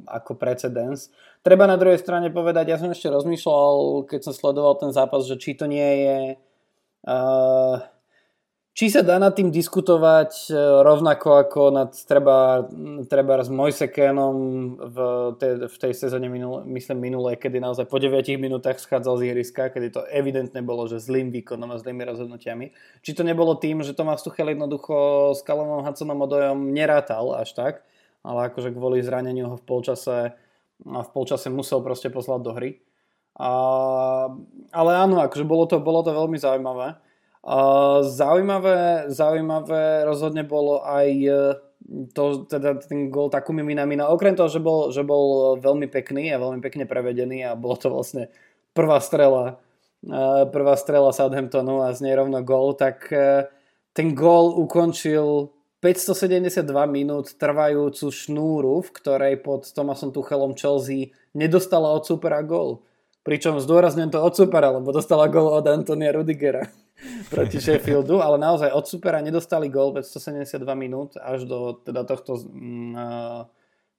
[0.08, 1.14] ako precedens.
[1.46, 5.38] Treba na druhej strane povedať, ja som ešte rozmýšľal, keď som sledoval ten zápas, že
[5.38, 6.20] či to nie je
[7.06, 7.78] uh,
[8.78, 12.62] či sa dá nad tým diskutovať e, rovnako ako nad treba,
[13.10, 14.36] treba s Mojsekénom
[14.78, 14.98] v
[15.42, 19.74] tej, v tej sezóne minul, myslím minulé, kedy naozaj po 9 minútach schádzal z ihriska,
[19.74, 22.70] kedy to evidentne bolo, že zlým výkonom a zlými rozhodnutiami.
[23.02, 27.74] Či to nebolo tým, že Tomáš Tuchel jednoducho s Kalomom Hudsonom odojom nerátal až tak,
[28.22, 30.38] ale akože kvôli zraneniu ho v polčase,
[30.86, 32.78] v polčase musel proste poslať do hry.
[33.42, 33.50] A,
[34.70, 37.07] ale áno, akože bolo to, bolo to veľmi zaujímavé.
[38.04, 41.32] Zaujímavé, zaujímavé rozhodne bolo aj e,
[42.12, 44.12] to, teda ten gol Takumi Minamina.
[44.12, 47.88] Okrem toho, že bol, že bol veľmi pekný a veľmi pekne prevedený a bolo to
[47.88, 48.28] vlastne
[48.76, 49.64] prvá strela
[50.12, 53.08] uh, prvá strela Southamptonu a z nej rovno gol, tak
[53.96, 62.04] ten gol ukončil 572 minút trvajúcu šnúru, v ktorej pod Tomasom Tuchelom Chelsea nedostala od
[62.04, 62.84] supera gol.
[63.24, 66.68] Pričom zdôrazňujem to od supera, lebo dostala gol od Antonia Rudigera
[67.30, 73.46] proti Sheffieldu, ale naozaj od supera nedostali gól 572 minút až do teda tohto, uh,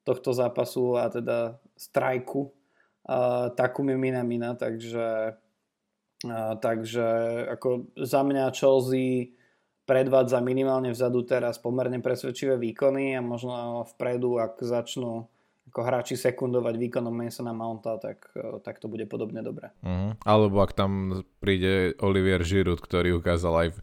[0.03, 2.53] tohto zápasu a teda strajku
[3.57, 5.33] Takumi Minamina, takže
[6.61, 7.07] takže
[7.57, 9.33] ako za mňa Chelsea
[9.89, 15.31] predvádza minimálne vzadu teraz pomerne presvedčivé výkony a možno vpredu, ak začnú
[15.69, 19.71] ako hráči sekundovať výkonom Masona Mounta, tak, e, tak to bude podobne dobre.
[19.85, 20.17] Uh-huh.
[20.25, 23.79] Alebo ak tam príde Olivier Giroud, ktorý ukázal aj v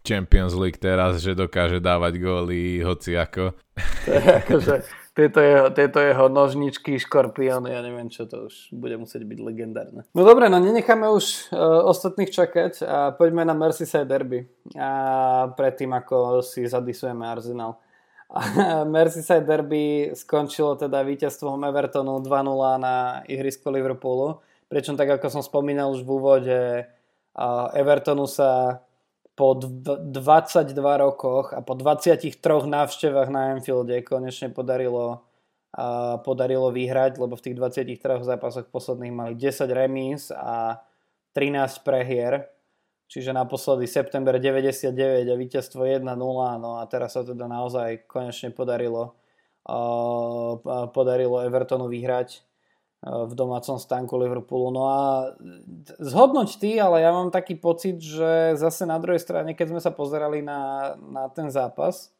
[0.00, 3.52] Champions League teraz, že dokáže dávať góly hoci ako.
[4.08, 4.74] To je akože,
[5.10, 10.00] tieto jeho, tieto jeho nožničky, škorpióny, ja neviem čo, to už bude musieť byť legendárne.
[10.16, 14.48] No dobre, no nenecháme už uh, ostatných čakať a poďme na Merseyside Derby.
[14.78, 17.76] A predtým, ako si zadisujeme Arsenal.
[18.94, 24.38] Merseyside Derby skončilo teda víťazstvom Evertonu 2-0 na ihrisku Liverpoolu.
[24.70, 26.60] Pričom tak ako som spomínal už v úvode,
[27.74, 28.82] Evertonu sa
[29.34, 35.26] po 22 rokoch a po 23 návštevách na Anfielde konečne podarilo,
[36.22, 40.84] podarilo vyhrať, lebo v tých 23 zápasoch posledných mali 10 remíz a
[41.34, 42.46] 13 prehier.
[43.10, 46.06] Čiže naposledy september 99 a víťazstvo 1-0,
[46.62, 49.18] no a teraz sa teda naozaj konečne podarilo,
[49.66, 50.54] uh,
[50.94, 52.46] podarilo Evertonu vyhrať
[53.00, 54.68] v domácom stánku Liverpoolu.
[54.76, 55.32] No a
[55.96, 59.88] zhodnoť ty, ale ja mám taký pocit, že zase na druhej strane, keď sme sa
[59.88, 62.12] pozerali na, na ten zápas,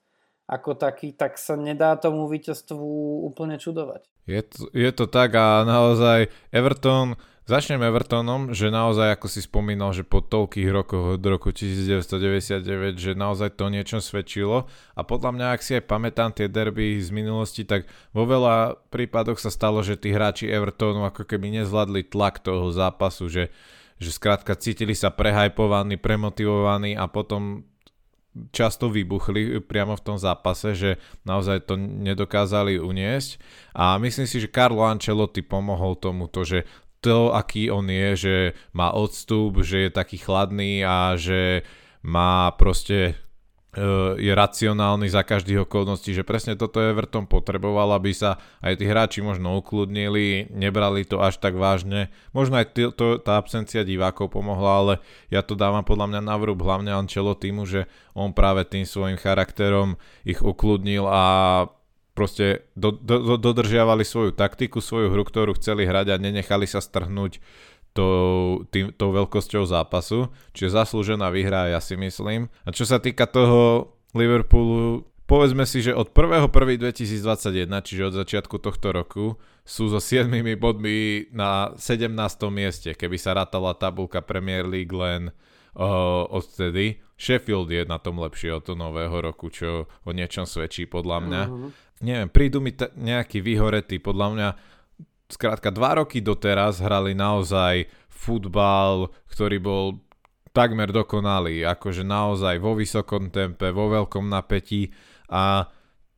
[0.48, 2.82] ako taký, tak sa nedá tomu víťazstvu
[3.28, 4.08] úplne čudovať.
[4.24, 7.14] Je to, je to tak a naozaj Everton
[7.50, 12.62] Začnem Evertonom, že naozaj, ako si spomínal, že po toľkých rokoch od roku 1999,
[12.94, 14.70] že naozaj to niečo svedčilo.
[14.94, 19.42] A podľa mňa, ak si aj pamätám tie derby z minulosti, tak vo veľa prípadoch
[19.42, 23.50] sa stalo, že tí hráči Evertonu ako keby nezvládli tlak toho zápasu, že,
[23.98, 27.66] že skrátka cítili sa prehajpovaní, premotivovaní a potom
[28.54, 30.90] často vybuchli priamo v tom zápase, že
[31.26, 33.42] naozaj to nedokázali uniesť.
[33.74, 36.62] A myslím si, že Carlo Ancelotti pomohol tomuto, že
[37.00, 38.36] to, aký on je, že
[38.76, 41.64] má odstup, že je taký chladný a že
[42.04, 43.16] má proste
[43.72, 43.84] e,
[44.20, 49.20] je racionálny za každých okolností, že presne toto Everton potreboval, aby sa aj tí hráči
[49.24, 52.12] možno ukludnili, nebrali to až tak vážne.
[52.36, 54.94] Možno aj t- to, tá absencia divákov pomohla, ale
[55.32, 59.16] ja to dávam podľa mňa na vrúb hlavne Ančelo týmu, že on práve tým svojim
[59.16, 61.24] charakterom ich ukludnil a
[62.14, 66.82] proste do, do, do, dodržiavali svoju taktiku, svoju hru, ktorú chceli hrať a nenechali sa
[66.82, 67.38] strhnúť
[67.92, 72.46] tou, tým, tou veľkosťou zápasu, čiže zaslúžená výhra, ja si myslím.
[72.62, 78.94] A čo sa týka toho Liverpoolu, povedzme si, že od 1.1.2021, čiže od začiatku tohto
[78.94, 79.24] roku,
[79.66, 82.10] sú so 7 bodmi na 17.
[82.50, 85.30] mieste, keby sa rátala tabulka Premier League len
[85.78, 86.98] uh, odtedy.
[87.20, 91.42] Sheffield je na tom lepšie od toho nového roku, čo o niečom svedčí podľa mňa.
[91.46, 91.70] Uh-huh
[92.00, 94.48] neviem, prídu mi t- nejakí vyhoretí, podľa mňa
[95.30, 99.84] skrátka dva roky doteraz hrali naozaj futbal, ktorý bol
[100.50, 104.90] takmer dokonalý, akože naozaj vo vysokom tempe, vo veľkom napätí
[105.30, 105.70] a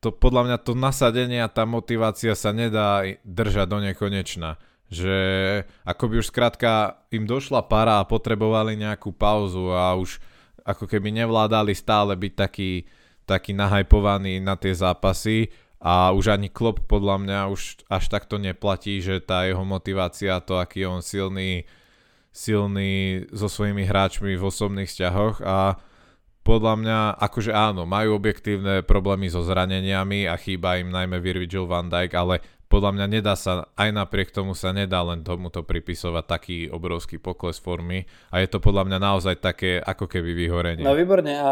[0.02, 4.58] to podľa mňa to nasadenie a tá motivácia sa nedá držať do nekonečna.
[4.90, 5.16] Že
[5.86, 10.18] ako by už skrátka im došla para a potrebovali nejakú pauzu a už
[10.66, 12.82] ako keby nevládali stále byť taký,
[13.22, 19.02] taký nahajpovaný na tie zápasy a už ani Klopp podľa mňa už až takto neplatí,
[19.02, 21.66] že tá jeho motivácia, to aký je on silný,
[22.30, 25.82] silný so svojimi hráčmi v osobných vzťahoch a
[26.42, 31.86] podľa mňa, akože áno, majú objektívne problémy so zraneniami a chýba im najmä Virgil van
[31.86, 36.58] Dijk, ale podľa mňa nedá sa, aj napriek tomu sa nedá len tomuto pripisovať taký
[36.72, 40.82] obrovský pokles formy a je to podľa mňa naozaj také ako keby vyhorenie.
[40.86, 41.50] No výborne a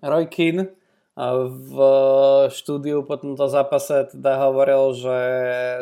[0.00, 0.83] Roy Keane
[1.14, 1.76] v
[2.50, 5.20] štúdiu po tomto zápase teda hovoril, že,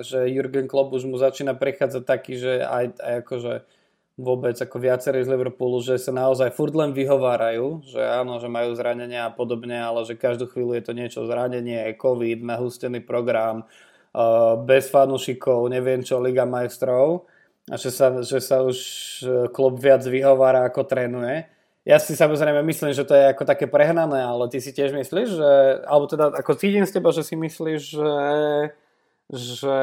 [0.04, 3.52] že Jurgen Klopp už mu začína prichádzať taký, že aj, aj akože
[4.20, 8.76] vôbec ako viacerí z Liverpoolu, že sa naozaj furt len vyhovárajú, že áno, že majú
[8.76, 13.64] zranenia a podobne, ale že každú chvíľu je to niečo zranenie, COVID, nahustený program,
[14.68, 17.24] bez fanúšikov, neviem čo, Liga majstrov.
[17.72, 18.76] A že sa, že sa už
[19.54, 21.48] klub viac vyhovára ako trénuje
[21.82, 25.28] ja si samozrejme myslím, že to je ako také prehnané, ale ty si tiež myslíš,
[25.34, 25.50] že,
[25.82, 28.14] alebo teda ako cítim z teba, že si myslíš, že,
[29.34, 29.78] že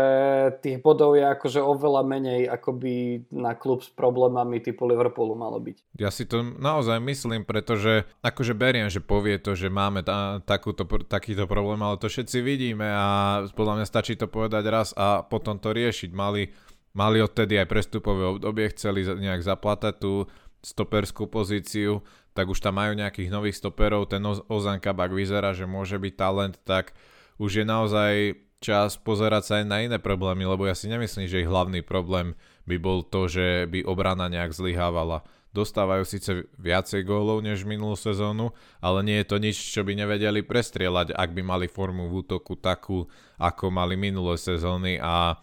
[0.64, 2.96] tých bodov je akože oveľa menej, ako by
[3.36, 6.00] na klub s problémami typu Liverpoolu malo byť.
[6.00, 10.88] Ja si to naozaj myslím, pretože akože beriem, že povie to, že máme ta, takúto,
[11.04, 15.60] takýto problém, ale to všetci vidíme a podľa mňa stačí to povedať raz a potom
[15.60, 16.16] to riešiť.
[16.16, 16.48] Mali,
[16.96, 22.04] mali odtedy aj prestupové obdobie, chceli nejak zaplatať tú stoperskú pozíciu,
[22.36, 26.56] tak už tam majú nejakých nových stoperov, ten Ozan Kabak vyzerá, že môže byť talent,
[26.68, 26.96] tak
[27.40, 28.14] už je naozaj
[28.60, 32.36] čas pozerať sa aj na iné problémy, lebo ja si nemyslím, že ich hlavný problém
[32.68, 35.24] by bol to, že by obrana nejak zlyhávala.
[35.50, 40.46] Dostávajú síce viacej gólov než minulú sezónu, ale nie je to nič, čo by nevedeli
[40.46, 43.10] prestrieľať, ak by mali formu v útoku takú,
[43.42, 45.42] ako mali minulé sezóny a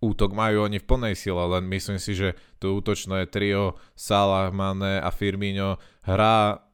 [0.00, 5.00] útok majú oni v plnej sile, len myslím si, že to útočné trio Salah, Mane
[5.00, 6.66] a Firmino hrá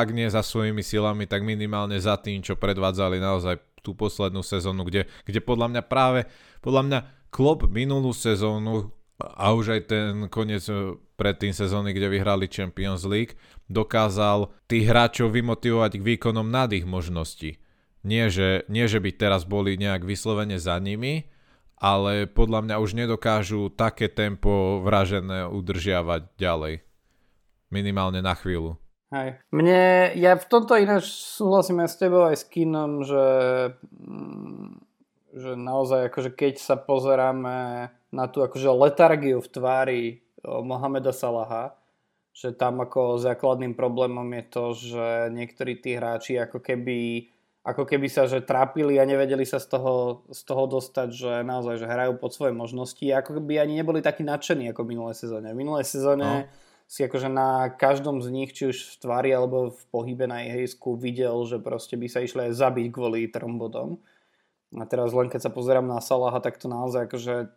[0.00, 4.82] ak nie za svojimi silami, tak minimálne za tým, čo predvádzali naozaj tú poslednú sezónu,
[4.88, 6.26] kde, kde podľa mňa práve,
[6.64, 8.90] podľa mňa Klopp minulú sezónu
[9.20, 13.38] a už aj ten koniec e, pred tým sezóny, kde vyhrali Champions League,
[13.70, 17.60] dokázal tých hráčov vymotivovať k výkonom nad ich možností.
[18.04, 21.30] Nie že, nie, že by teraz boli nejak vyslovene za nimi,
[21.78, 26.74] ale podľa mňa už nedokážu také tempo vražené udržiavať ďalej.
[27.68, 28.78] Minimálne na chvíľu.
[29.14, 29.38] Hej.
[29.54, 33.26] Mne, ja v tomto ináč súhlasím aj s tebou aj s Kinom, že,
[33.94, 34.70] mm,
[35.38, 40.02] že naozaj akože keď sa pozeráme na tú akože letargiu v tvári
[40.42, 41.78] Mohameda Salaha,
[42.34, 47.30] že tam ako základným problémom je to, že niektorí tí hráči ako keby,
[47.64, 51.80] ako keby sa že trápili a nevedeli sa z toho, z toho dostať, že naozaj
[51.80, 55.12] že hrajú pod svoje možnosti a ako by ani neboli takí nadšení ako v minulé
[55.16, 55.48] sezóne.
[55.48, 56.38] V minulé sezóne no.
[56.84, 61.00] si akože na každom z nich, či už v tvári alebo v pohybe na ihrisku
[61.00, 63.96] videl, že proste by sa išli aj zabiť kvôli trom bodom.
[64.76, 67.48] A teraz len keď sa pozerám na Salaha, tak to naozaj akože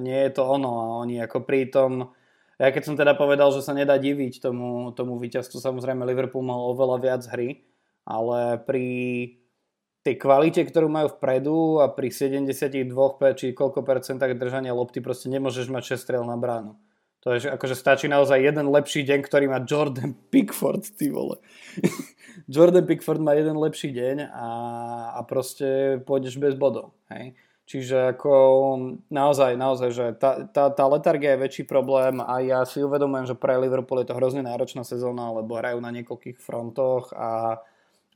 [0.00, 2.08] nie je to ono a oni ako pri tom,
[2.56, 6.72] ja keď som teda povedal, že sa nedá diviť tomu, tomu víťazstvu, samozrejme Liverpool mal
[6.72, 7.60] oveľa viac hry,
[8.06, 8.86] ale pri
[10.06, 12.70] tej kvalite, ktorú majú vpredu a pri 72
[13.34, 16.78] či koľko percentách držania lopty proste nemôžeš mať 6 strel na bránu.
[17.26, 21.42] To je, že akože stačí naozaj jeden lepší deň, ktorý má Jordan Pickford, ty vole.
[22.54, 24.48] Jordan Pickford má jeden lepší deň a,
[25.18, 26.94] a proste pôjdeš bez bodov.
[27.10, 27.34] Hej?
[27.66, 28.34] Čiže ako
[29.10, 33.34] naozaj, naozaj, že tá, tá, tá letargia je väčší problém a ja si uvedomujem, že
[33.34, 37.58] pre Liverpool je to hrozne náročná sezóna, lebo hrajú na niekoľkých frontoch a,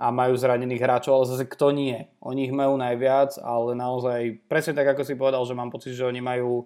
[0.01, 2.09] a majú zranených hráčov, ale zase kto nie?
[2.24, 6.09] Oni ich majú najviac, ale naozaj, presne tak ako si povedal, že mám pocit, že
[6.09, 6.64] oni majú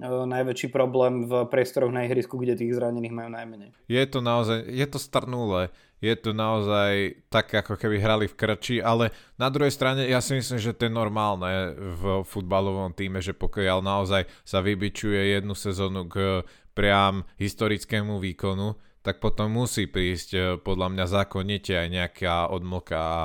[0.00, 3.70] E, najväčší problém v priestoroch na ihrisku, kde tých zranených majú najmenej.
[3.84, 5.68] Je to naozaj, je to starnulé,
[6.00, 10.38] je to naozaj tak, ako keby hrali v krči, ale na druhej strane ja si
[10.38, 16.08] myslím, že to je normálne v futbalovom týme, že pokiaľ naozaj sa vybičuje jednu sezónu
[16.08, 22.98] k priam historickému výkonu, tak potom musí prísť e, podľa mňa zákonite aj nejaká odmlka
[23.00, 23.22] a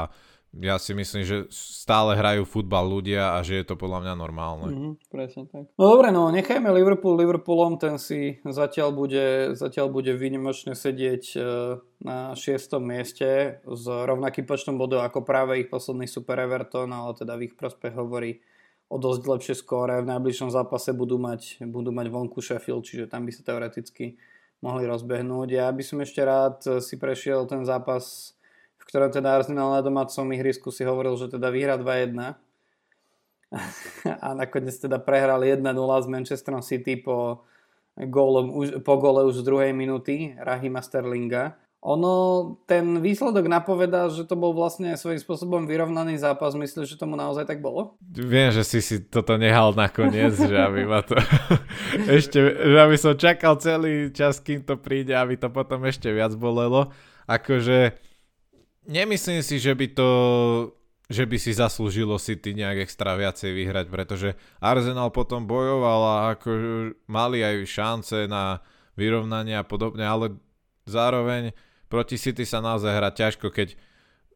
[0.55, 4.67] ja si myslím, že stále hrajú futbal ľudia a že je to podľa mňa normálne.
[4.71, 5.67] Mm-hmm, presne tak.
[5.76, 11.38] No dobre, no nechajme Liverpool Liverpoolom, ten si zatiaľ bude, zatiaľ bude výnimočne sedieť e,
[12.07, 17.36] na šiestom mieste s rovnakým počtom bodov ako práve ich posledný super Everton, ale teda
[17.36, 18.39] v ich prospech hovorí
[18.88, 19.99] o dosť lepšie skóre.
[19.99, 24.15] V najbližšom zápase budú mať, budú mať vonku Sheffield, čiže tam by sa teoreticky
[24.63, 25.49] mohli rozbehnúť.
[25.55, 28.35] Ja by som ešte rád si prešiel ten zápas
[28.85, 32.37] v ktorom teda Arsenal na domácom ihrisku si hovoril, že teda vyhrá 2-1
[34.25, 37.41] a nakoniec teda prehral 1-0 s Manchesterom City po,
[37.97, 41.57] gólom, po gole už z druhej minúty Rahima Sterlinga.
[41.86, 42.13] Ono,
[42.65, 46.57] ten výsledok napovedá, že to bol vlastne svojím spôsobom vyrovnaný zápas.
[46.57, 47.93] Myslíš, že tomu naozaj tak bolo?
[48.09, 51.13] Viem, že si si toto nehal nakoniec, že aby ma to...
[52.17, 56.33] ešte, že aby som čakal celý čas, kým to príde, aby to potom ešte viac
[56.33, 56.89] bolelo.
[57.29, 57.93] Akože
[58.89, 60.09] nemyslím si, že by to
[61.05, 66.49] že by si zaslúžilo City nejak extra viacej vyhrať, pretože Arsenal potom bojoval a ako
[67.05, 68.65] mali aj šance na
[68.97, 70.33] vyrovnanie a podobne, ale
[70.89, 71.53] zároveň
[71.88, 73.77] proti City sa naozaj hrá ťažko, keď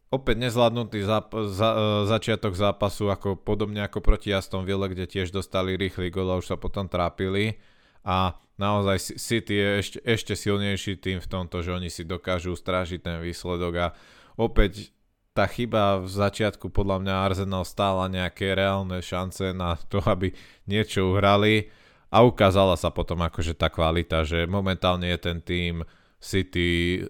[0.09, 5.29] opäť nezvládnutý zap- za- e, začiatok zápasu, ako podobne ako proti Aston Ville, kde tiež
[5.29, 7.61] dostali rýchly gol a už sa potom trápili.
[8.01, 12.99] A naozaj City je ešte, ešte silnejší tým v tomto, že oni si dokážu strážiť
[13.05, 13.73] ten výsledok.
[13.77, 13.87] A
[14.33, 14.89] opäť
[15.37, 20.33] tá chyba v začiatku podľa mňa Arsenal stála nejaké reálne šance na to, aby
[20.65, 21.69] niečo uhrali.
[22.09, 25.85] A ukázala sa potom akože tá kvalita, že momentálne je ten tým
[26.17, 27.05] City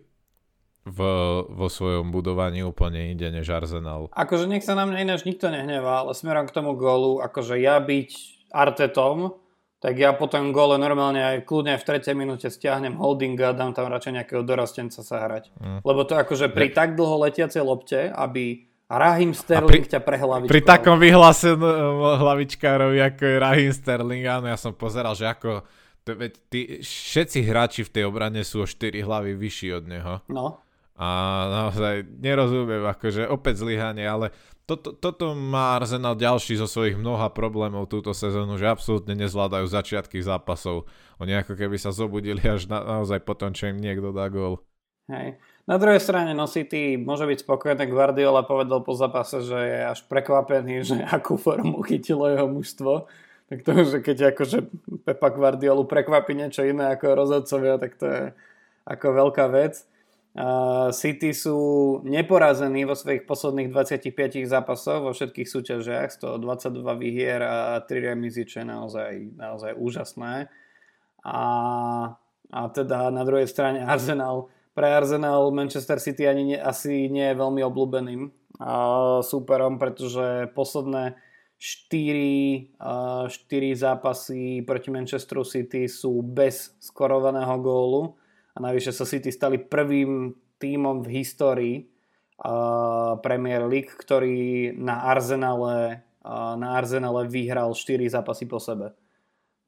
[0.90, 1.00] v,
[1.46, 4.10] vo svojom budovaní úplne inde než Arsenal.
[4.10, 7.78] Akože nech sa na mňa ináč nikto nehnevá, ale smerom k tomu gólu, akože ja
[7.78, 8.10] byť
[8.50, 9.38] Artetom,
[9.80, 13.72] tak ja po tom gole normálne aj kľudne v tretej minúte stiahnem holdinga a dám
[13.72, 15.56] tam radšej nejakého dorastenca sa hrať.
[15.56, 15.80] Mm.
[15.88, 16.84] Lebo to akože pri ja.
[16.84, 20.52] tak dlho letiacej lopte, aby Rahim Sterling pri, ťa prehlavičkoval.
[20.52, 25.64] Pri takom vyhlásenom hlavičkárovi ako je Rahim Sterling, áno, ja som pozeral, že ako
[26.04, 30.14] veď, tí, všetci hráči v tej obrane sú o 4 hlavy vyšší od neho.
[30.28, 30.60] No.
[31.00, 31.08] A
[31.48, 34.36] naozaj nerozumiem, akože opäť zlyhanie, ale
[34.68, 40.20] toto, toto má Arsenal ďalší zo svojich mnoha problémov túto sezónu, že absolútne nezvládajú začiatky
[40.20, 40.86] zápasov.
[41.18, 44.62] Oni ako keby sa zobudili až na, naozaj potom, čo im niekto dá gól.
[45.10, 45.42] Hej.
[45.66, 47.90] Na druhej strane no City môže byť spokojný.
[47.90, 53.10] Guardiola povedal po zápase, že je až prekvapený, že akú formu chytilo jeho mužstvo.
[53.50, 54.70] Tak to, že keď akože
[55.02, 58.24] Pepa Guardiolu prekvapí niečo iné ako rozhodcovia, tak to je
[58.86, 59.82] ako veľká vec.
[60.96, 61.60] City sú
[62.08, 68.64] neporazení vo svojich posledných 25 zápasoch vo všetkých súťažiach, 122 výhier a 3 remizy, čo
[68.64, 70.48] je naozaj, naozaj úžasné.
[71.28, 71.42] A,
[72.56, 77.36] a teda na druhej strane Arsenal, pre Arsenal Manchester City ani nie, asi nie je
[77.36, 78.32] veľmi obľúbeným
[79.20, 81.20] súperom, pretože posledné
[81.60, 83.28] 4, 4
[83.76, 88.16] zápasy proti Manchesteru City sú bez skorovaného gólu
[88.60, 91.76] a navyše sa City stali prvým tímom v histórii
[92.44, 98.92] uh, Premier League, ktorý na Arsenale, uh, na Arsenale vyhral 4 zápasy po sebe.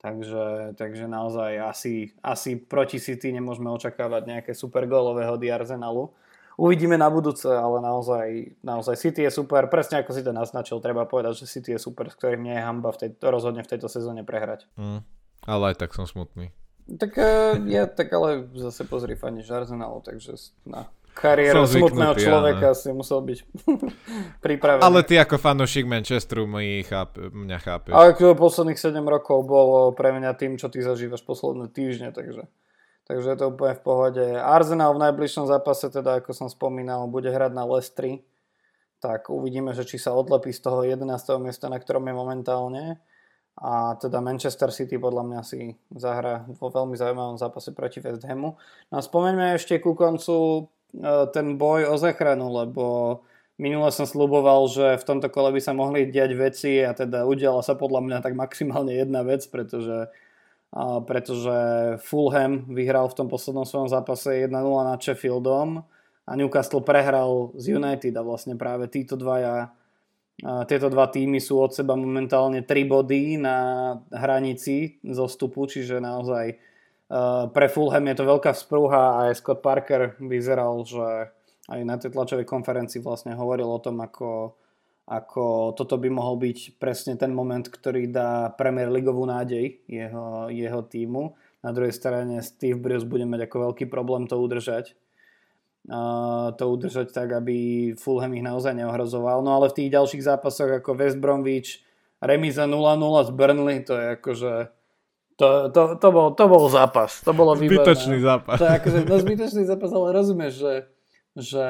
[0.04, 6.12] Takže, takže naozaj asi, asi proti City nemôžeme očakávať nejaké super gólové hody Arsenalu.
[6.60, 9.72] Uvidíme na budúce, ale naozaj, naozaj City je super.
[9.72, 12.66] Presne ako si to naznačil, treba povedať, že City je super, s ktorým nie je
[12.66, 14.68] hamba v tej, rozhodne v tejto sezóne prehrať.
[14.76, 15.06] Mm,
[15.48, 16.52] ale aj tak som smutný.
[16.98, 20.36] Tak uh, ja tak ale zase pozri fani Arsenalu, takže
[20.68, 22.78] na kariéru smutného človeka áno.
[22.78, 23.40] si musel byť
[24.46, 24.84] pripravený.
[24.84, 27.92] Ale ty ako fanúšik Manchesteru my cháp, mňa chápeš.
[27.92, 32.48] Ale posledných 7 rokov bolo pre mňa tým, čo ty zažívaš posledné týždne, takže,
[33.08, 34.26] takže je to úplne v pohode.
[34.40, 38.24] Arsenal v najbližšom zápase, teda ako som spomínal, bude hrať na Lestri,
[39.04, 41.04] tak uvidíme, že či sa odlepí z toho 11.
[41.44, 42.84] miesta, na ktorom je momentálne
[43.60, 48.56] a teda Manchester City podľa mňa si zahra vo veľmi zaujímavom zápase proti West Hamu.
[48.90, 50.62] No a spomeňme ešte ku koncu e,
[51.36, 52.86] ten boj o zachranu, lebo
[53.60, 57.62] minule som sluboval, že v tomto kole by sa mohli diať veci a teda udiala
[57.62, 60.10] sa podľa mňa tak maximálne jedna vec, pretože,
[61.06, 61.58] pretože
[62.02, 65.86] Fulham vyhral v tom poslednom svojom zápase 1-0 nad Sheffieldom
[66.26, 69.70] a Newcastle prehral z United a vlastne práve títo dvaja
[70.42, 73.58] tieto dva týmy sú od seba momentálne 3 body na
[74.10, 76.58] hranici zostupu, čiže naozaj
[77.52, 81.30] pre Fulham je to veľká vzprúha a aj Scott Parker vyzeral, že
[81.70, 84.58] aj na tej tlačovej konferencii vlastne hovoril o tom, ako,
[85.06, 90.82] ako toto by mohol byť presne ten moment, ktorý dá Premier Leagueovú nádej jeho, jeho
[90.88, 91.38] týmu.
[91.62, 94.98] Na druhej strane Steve Bruce bude mať ako veľký problém to udržať
[96.56, 99.42] to udržať tak, aby Fulham ich naozaj neohrozoval.
[99.42, 101.82] No ale v tých ďalších zápasoch ako West Bromwich,
[102.22, 104.54] remiza 0-0 z Burnley, to je akože
[105.42, 107.26] to, to, to, bol, to bol zápas.
[107.26, 107.82] To bolo výborné.
[107.82, 108.62] Zbytočný zápas.
[108.62, 110.74] To je akože, no zbytočný zápas, ale rozumieš, že,
[111.34, 111.68] že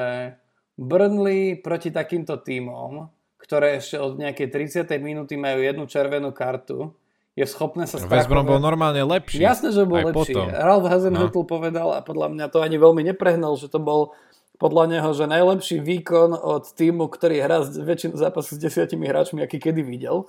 [0.76, 3.08] Burnley proti takýmto týmom,
[3.40, 4.92] ktoré ešte od nejakej 30.
[5.00, 6.92] minúty majú jednu červenú kartu,
[7.32, 8.28] je schopné sa strachovať.
[8.28, 9.40] West Brom bol normálne lepší.
[9.40, 10.36] Jasné, že bol lepší.
[10.36, 10.52] Potom.
[10.52, 11.48] Ralph Hasenhüttl no.
[11.48, 14.12] povedal a podľa mňa to ani veľmi neprehnal, že to bol
[14.60, 19.58] podľa neho, že najlepší výkon od týmu, ktorý hrá väčšinu zápasu s desiatimi hráčmi, aký
[19.58, 20.28] kedy videl.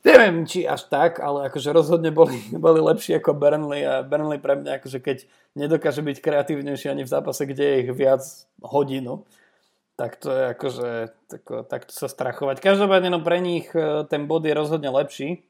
[0.00, 4.56] Neviem, či až tak, ale akože rozhodne boli, boli lepší ako Burnley a Burnley pre
[4.56, 8.24] mňa, akože keď nedokáže byť kreatívnejší ani v zápase, kde je ich viac
[8.64, 9.28] hodinu,
[10.00, 10.90] tak to je akože,
[11.28, 12.64] tak, tak to sa strachovať.
[12.64, 15.44] Každopádne no pre nich eh, ten bod je rozhodne lepší,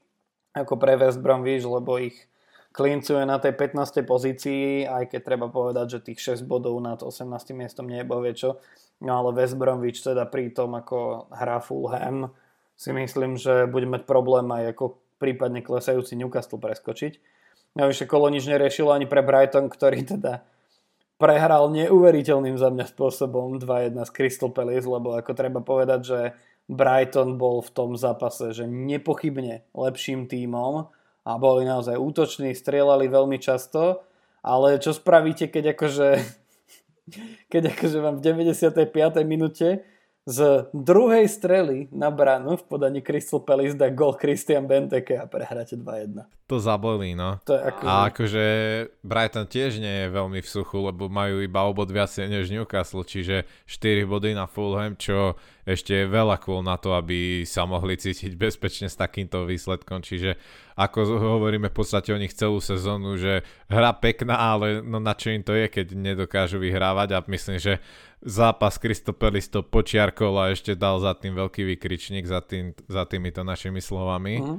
[0.51, 2.27] ako pre West Bromwich, lebo ich
[2.71, 4.03] klincuje na tej 15.
[4.07, 7.27] pozícii, aj keď treba povedať, že tých 6 bodov nad 18.
[7.51, 8.49] miestom nie je čo.
[9.03, 12.31] No ale West Bromwich teda pri tom, ako hrá Fulham,
[12.79, 17.21] si myslím, že bude mať problém aj ako prípadne klesajúci Newcastle preskočiť.
[17.77, 20.41] Navyše kolo nič neriešilo ani pre Brighton, ktorý teda
[21.21, 26.19] prehral neuveriteľným za mňa spôsobom 2-1 z Crystal Palace, lebo ako treba povedať, že
[26.71, 30.87] Brighton bol v tom zápase, že nepochybne lepším tímom
[31.27, 34.07] a boli naozaj útoční, strieľali veľmi často,
[34.39, 36.07] ale čo spravíte, keď akože
[37.51, 38.87] keď akože vám v 95.
[39.27, 39.83] minúte
[40.21, 45.73] z druhej strely na bránu v podaní Crystal Palace dá gol Christian Benteke a prehráte
[45.73, 46.29] 2-1.
[46.45, 47.41] To zabolí, no.
[47.47, 47.81] To je ako...
[47.87, 48.45] A akože
[49.01, 53.49] Brighton tiež nie je veľmi v suchu, lebo majú iba obod viacej než Newcastle, čiže
[53.65, 58.37] 4 body na Fulham, čo ešte je veľa cool na to, aby sa mohli cítiť
[58.37, 60.37] bezpečne s takýmto výsledkom, čiže
[60.75, 65.31] ako hovoríme v podstate o nich celú sezónu, že hra pekná, ale no na čo
[65.31, 67.79] im to je, keď nedokážu vyhrávať a myslím, že
[68.21, 73.41] zápas Kristopelis to počiarkol a ešte dal za tým veľký vykričník za, tým, za týmito
[73.41, 74.41] našimi slovami.
[74.41, 74.57] Mm.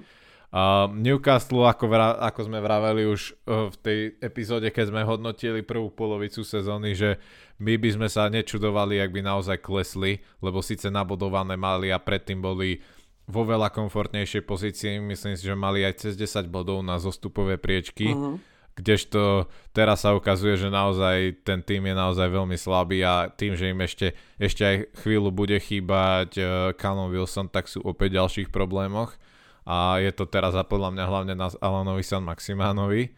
[0.53, 5.65] Uh, Newcastle, ako, vra, ako sme vraveli už uh, v tej epizóde, keď sme hodnotili
[5.65, 7.17] prvú polovicu sezóny, že
[7.57, 12.45] my by sme sa nečudovali, ak by naozaj klesli, lebo síce nabodované mali a predtým
[12.45, 12.85] boli
[13.25, 18.13] vo veľa komfortnejšej pozícii, myslím si, že mali aj cez 10 bodov na zostupové priečky,
[18.13, 18.37] uh-huh.
[18.73, 19.47] Kdežto
[19.77, 23.81] teraz sa ukazuje, že naozaj ten tým je naozaj veľmi slabý a tým, že im
[23.85, 26.47] ešte, ešte aj chvíľu bude chýbať uh,
[26.77, 29.17] Callum Wilson, tak sú opäť v ďalších problémoch
[29.63, 33.15] a je to teraz a podľa mňa hlavne na Alanovi San Maximánovi.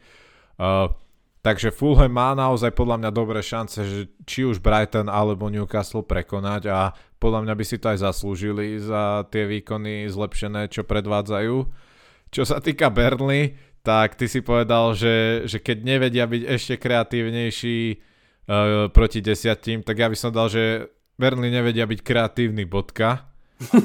[0.61, 0.92] Uh,
[1.40, 6.62] takže Fulham má naozaj podľa mňa dobré šance, že či už Brighton alebo Newcastle prekonať
[6.68, 11.57] a podľa mňa by si to aj zaslúžili za tie výkony zlepšené, čo predvádzajú.
[12.28, 17.78] Čo sa týka Burnley, tak ty si povedal, že, že keď nevedia byť ešte kreatívnejší
[17.93, 20.89] uh, proti desiatím, tak ja by som dal, že
[21.20, 23.28] Burnley nevedia byť kreatívny bodka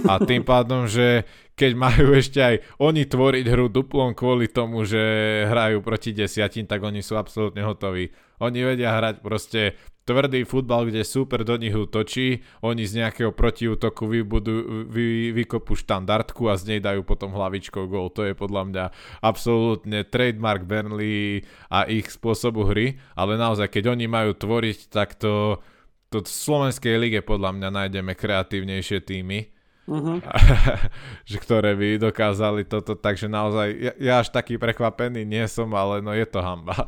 [0.07, 4.99] a tým pádom, že keď majú ešte aj oni tvoriť hru duplom kvôli tomu, že
[5.45, 8.09] hrajú proti desiatin, tak oni sú absolútne hotoví.
[8.39, 9.75] Oni vedia hrať proste
[10.09, 16.49] tvrdý futbal, kde super do nich útočí, oni z nejakého protiútoku vybudu, vy, vykopú štandardku
[16.49, 18.09] a z nej dajú potom hlavičkou gól.
[18.17, 18.85] To je podľa mňa
[19.21, 25.61] absolútne trademark Burnley a ich spôsobu hry, ale naozaj, keď oni majú tvoriť, tak to,
[26.09, 30.17] to v Slovenskej lige podľa mňa nájdeme kreatívnejšie týmy uh-huh.
[31.29, 36.01] že ktoré by dokázali toto, takže naozaj ja, ja až taký prekvapený nie som, ale
[36.05, 36.87] no je to hamba.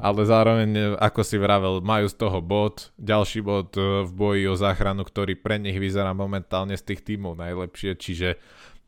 [0.00, 4.56] Ale zároveň, ako si vravel, majú z toho bod, ďalší bod e, v boji o
[4.56, 8.36] záchranu, ktorý pre nich vyzerá momentálne z tých tímov najlepšie, čiže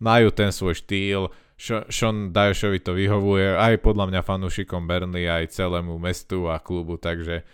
[0.01, 1.33] majú ten svoj štýl,
[1.89, 7.49] Sean Dajošovi to vyhovuje, aj podľa mňa fanúšikom Burnley, aj celému mestu a klubu, takže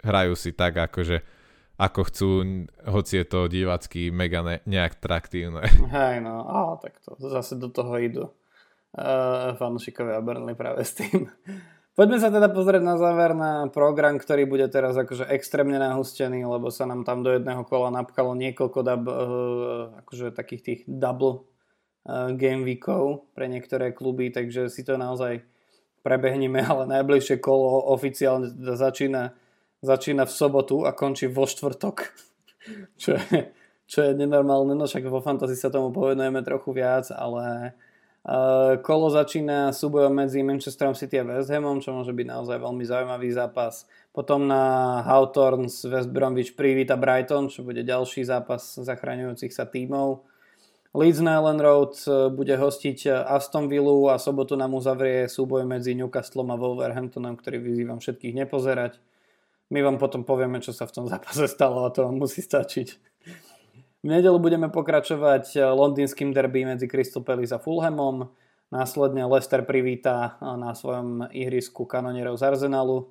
[0.00, 1.20] hrajú si tak, akože
[1.76, 2.28] ako chcú,
[2.88, 5.68] hoci je to divacky mega ne, neatraktívne.
[5.96, 11.28] Hej, no, á, tak to zase do toho idú uh, fanúšikovia Burnley práve s tým.
[11.96, 16.68] Poďme sa teda pozrieť na záver na program, ktorý bude teraz akože extrémne nahustený, lebo
[16.68, 19.16] sa nám tam do jedného kola napchalo niekoľko dub, uh,
[20.04, 21.48] akože takých tých double
[22.04, 25.40] uh, game weekov pre niektoré kluby, takže si to naozaj
[26.04, 29.32] prebehneme, ale najbližšie kolo oficiálne začína
[29.84, 31.96] začína v sobotu a končí vo štvrtok.
[33.02, 33.52] čo, je,
[33.86, 37.76] čo je nenormálne, no však vo fantasy sa tomu povedujeme trochu viac, ale
[38.82, 43.30] kolo začína súbojom medzi Manchesterom City a West Hamom, čo môže byť naozaj veľmi zaujímavý
[43.30, 43.86] zápas.
[44.10, 50.26] Potom na Hawthorns West Bromwich privíta Brighton, čo bude ďalší zápas zachraňujúcich sa tímov.
[50.96, 55.92] Leeds na Ellen Road e, bude hostiť Aston Villa a sobotu nám uzavrie súboj medzi
[55.92, 58.98] Newcastlom a Wolverhamptonom, ktorý vyzývam všetkých nepozerať.
[59.70, 63.15] My vám potom povieme, čo sa v tom zápase stalo a to vám musí stačiť.
[64.06, 68.30] V nedelu budeme pokračovať londýnskym derby medzi Crystal Palace a Fulhamom.
[68.70, 73.10] Následne Leicester privíta na svojom ihrisku kanonierov z Arsenalu.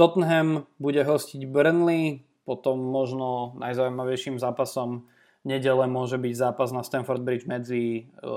[0.00, 5.04] Tottenham bude hostiť Burnley, potom možno najzaujímavejším zápasom
[5.44, 8.32] nedele môže byť zápas na Stamford Bridge medzi, e,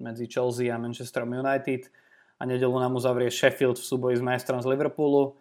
[0.00, 1.92] medzi Chelsea a Manchester United
[2.40, 5.36] a nedelu nám uzavrie Sheffield v súboji s majstrom z Liverpoolu.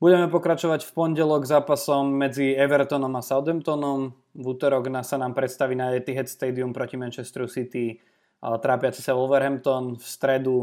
[0.00, 4.16] Budeme pokračovať v pondelok zápasom medzi Evertonom a Southamptonom.
[4.32, 8.00] V útorok sa nám predstaví na Etihad Stadium proti Manchester City
[8.40, 10.00] trápiaci sa Wolverhampton.
[10.00, 10.56] V stredu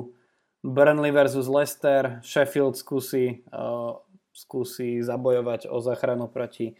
[0.65, 2.17] Burnley versus Leicester.
[2.25, 4.01] Sheffield skúsi, uh,
[4.33, 6.73] skúsi zabojovať o záchranu proti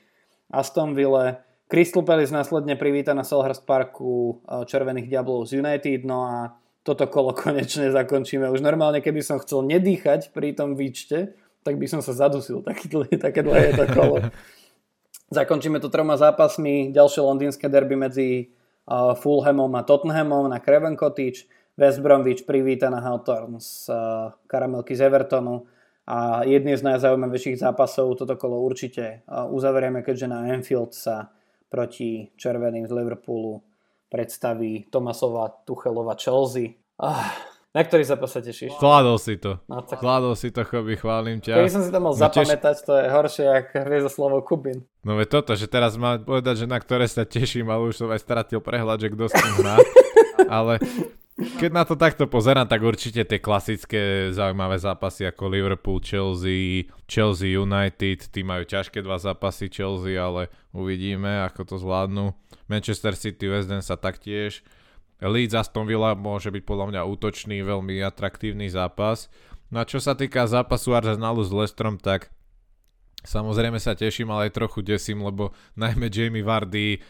[0.50, 1.38] Aston Ville.
[1.68, 6.08] Crystal Palace následne privíta na Selhurst Parku Červených Diablov z United.
[6.08, 8.50] No a toto kolo konečne zakončíme.
[8.50, 11.38] Už normálne, keby som chcel nedýchať pri tom výčte,
[11.68, 12.64] tak by som sa zadusil.
[12.64, 14.24] Taký dlhé, také dlhé to kolo.
[15.36, 16.96] Zakončíme to troma zápasmi.
[16.96, 18.56] Ďalšie londýnske derby medzi
[18.88, 21.52] uh, Fulhamom a Tottenhamom na Craven Cottage.
[21.76, 25.68] West Bromwich privíta na Hawthorns uh, karamelky z Evertonu.
[26.08, 31.36] A jedný z najzaujímavejších zápasov toto kolo určite uh, uzavrieme, keďže na Anfield sa
[31.68, 33.60] proti červeným z Liverpoolu
[34.08, 36.80] predstaví Tomasova Tuchelova Chelsea.
[36.96, 37.36] Ah,
[37.76, 38.80] na ktorý zápas sa tešíš?
[38.80, 39.60] Zvládol si to.
[39.68, 40.00] No, tak...
[40.00, 41.60] Zvládol si to, choby, chválim ťa.
[41.60, 42.86] Keby som si to mal no, zapamätať, teš...
[42.88, 44.80] to je horšie, ako vie za slovo Kubin.
[45.04, 48.10] No ve toto, že teraz má povedať, že na ktoré sa teším, ale už som
[48.10, 49.78] aj stratil prehľad, že kto s tým hrá.
[50.58, 50.80] ale
[51.38, 57.54] keď na to takto pozerám, tak určite tie klasické zaujímavé zápasy ako Liverpool, Chelsea, Chelsea
[57.54, 62.34] United, tí majú ťažké dva zápasy Chelsea, ale uvidíme, ako to zvládnu.
[62.66, 64.66] Manchester City, West Ham sa taktiež
[65.22, 69.32] Leeds Aston Villa môže byť podľa mňa útočný, veľmi atraktívny zápas.
[69.74, 72.30] No a čo sa týka zápasu Arsenalu s Lestrom, tak
[73.26, 77.02] samozrejme sa teším, ale aj trochu desím, lebo najmä Jamie Vardy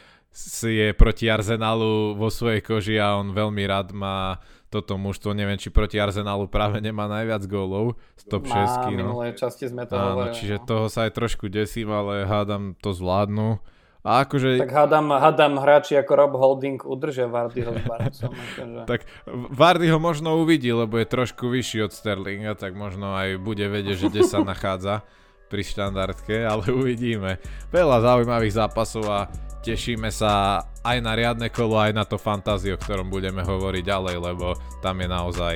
[0.62, 4.38] je proti Arsenalu vo svojej koži a on veľmi rád má
[4.68, 8.92] toto mužstvo, neviem, či proti Arsenalu práve nemá najviac gólov z top 6.
[8.92, 9.16] No.
[9.16, 10.36] minulé časti sme to Áno, hovorili.
[10.36, 10.66] Čiže no.
[10.68, 13.64] toho sa aj trošku desím, ale hádam to zvládnu.
[14.08, 14.64] A akože...
[14.64, 18.32] Tak hádam, hádam hráči ako Rob Holding udržia Vardyho s Barcom.
[18.56, 18.88] Akože.
[18.88, 19.04] tak
[19.52, 24.08] Vardy ho možno uvidí, lebo je trošku vyšší od Sterlinga, tak možno aj bude vedieť,
[24.08, 25.04] že kde sa nachádza
[25.52, 27.44] pri štandardke, ale uvidíme.
[27.68, 29.28] Veľa zaujímavých zápasov a
[29.60, 34.16] tešíme sa aj na riadne kolo, aj na to fantáziu, o ktorom budeme hovoriť ďalej,
[34.24, 35.56] lebo tam je naozaj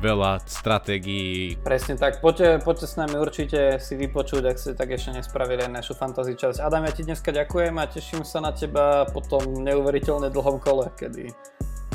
[0.00, 1.60] veľa stratégií.
[1.60, 5.92] Presne tak, poďte, poďte s nami určite si vypočuť, ak ste tak ešte nespravili našu
[5.98, 6.62] fantasy časť.
[6.62, 10.88] Adam, ja ti dneska ďakujem a teším sa na teba po tom neuveriteľne dlhom kole,
[10.96, 11.30] kedy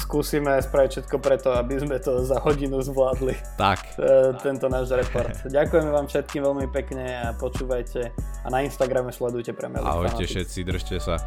[0.08, 3.36] skúsime spraviť všetko preto, aby sme to za hodinu zvládli.
[3.60, 4.00] Tak.
[4.40, 5.36] Tento náš report.
[5.58, 10.96] Ďakujeme vám všetkým veľmi pekne a počúvajte a na Instagrame sledujte Premier Ahojte všetci, držte
[11.04, 11.20] sa.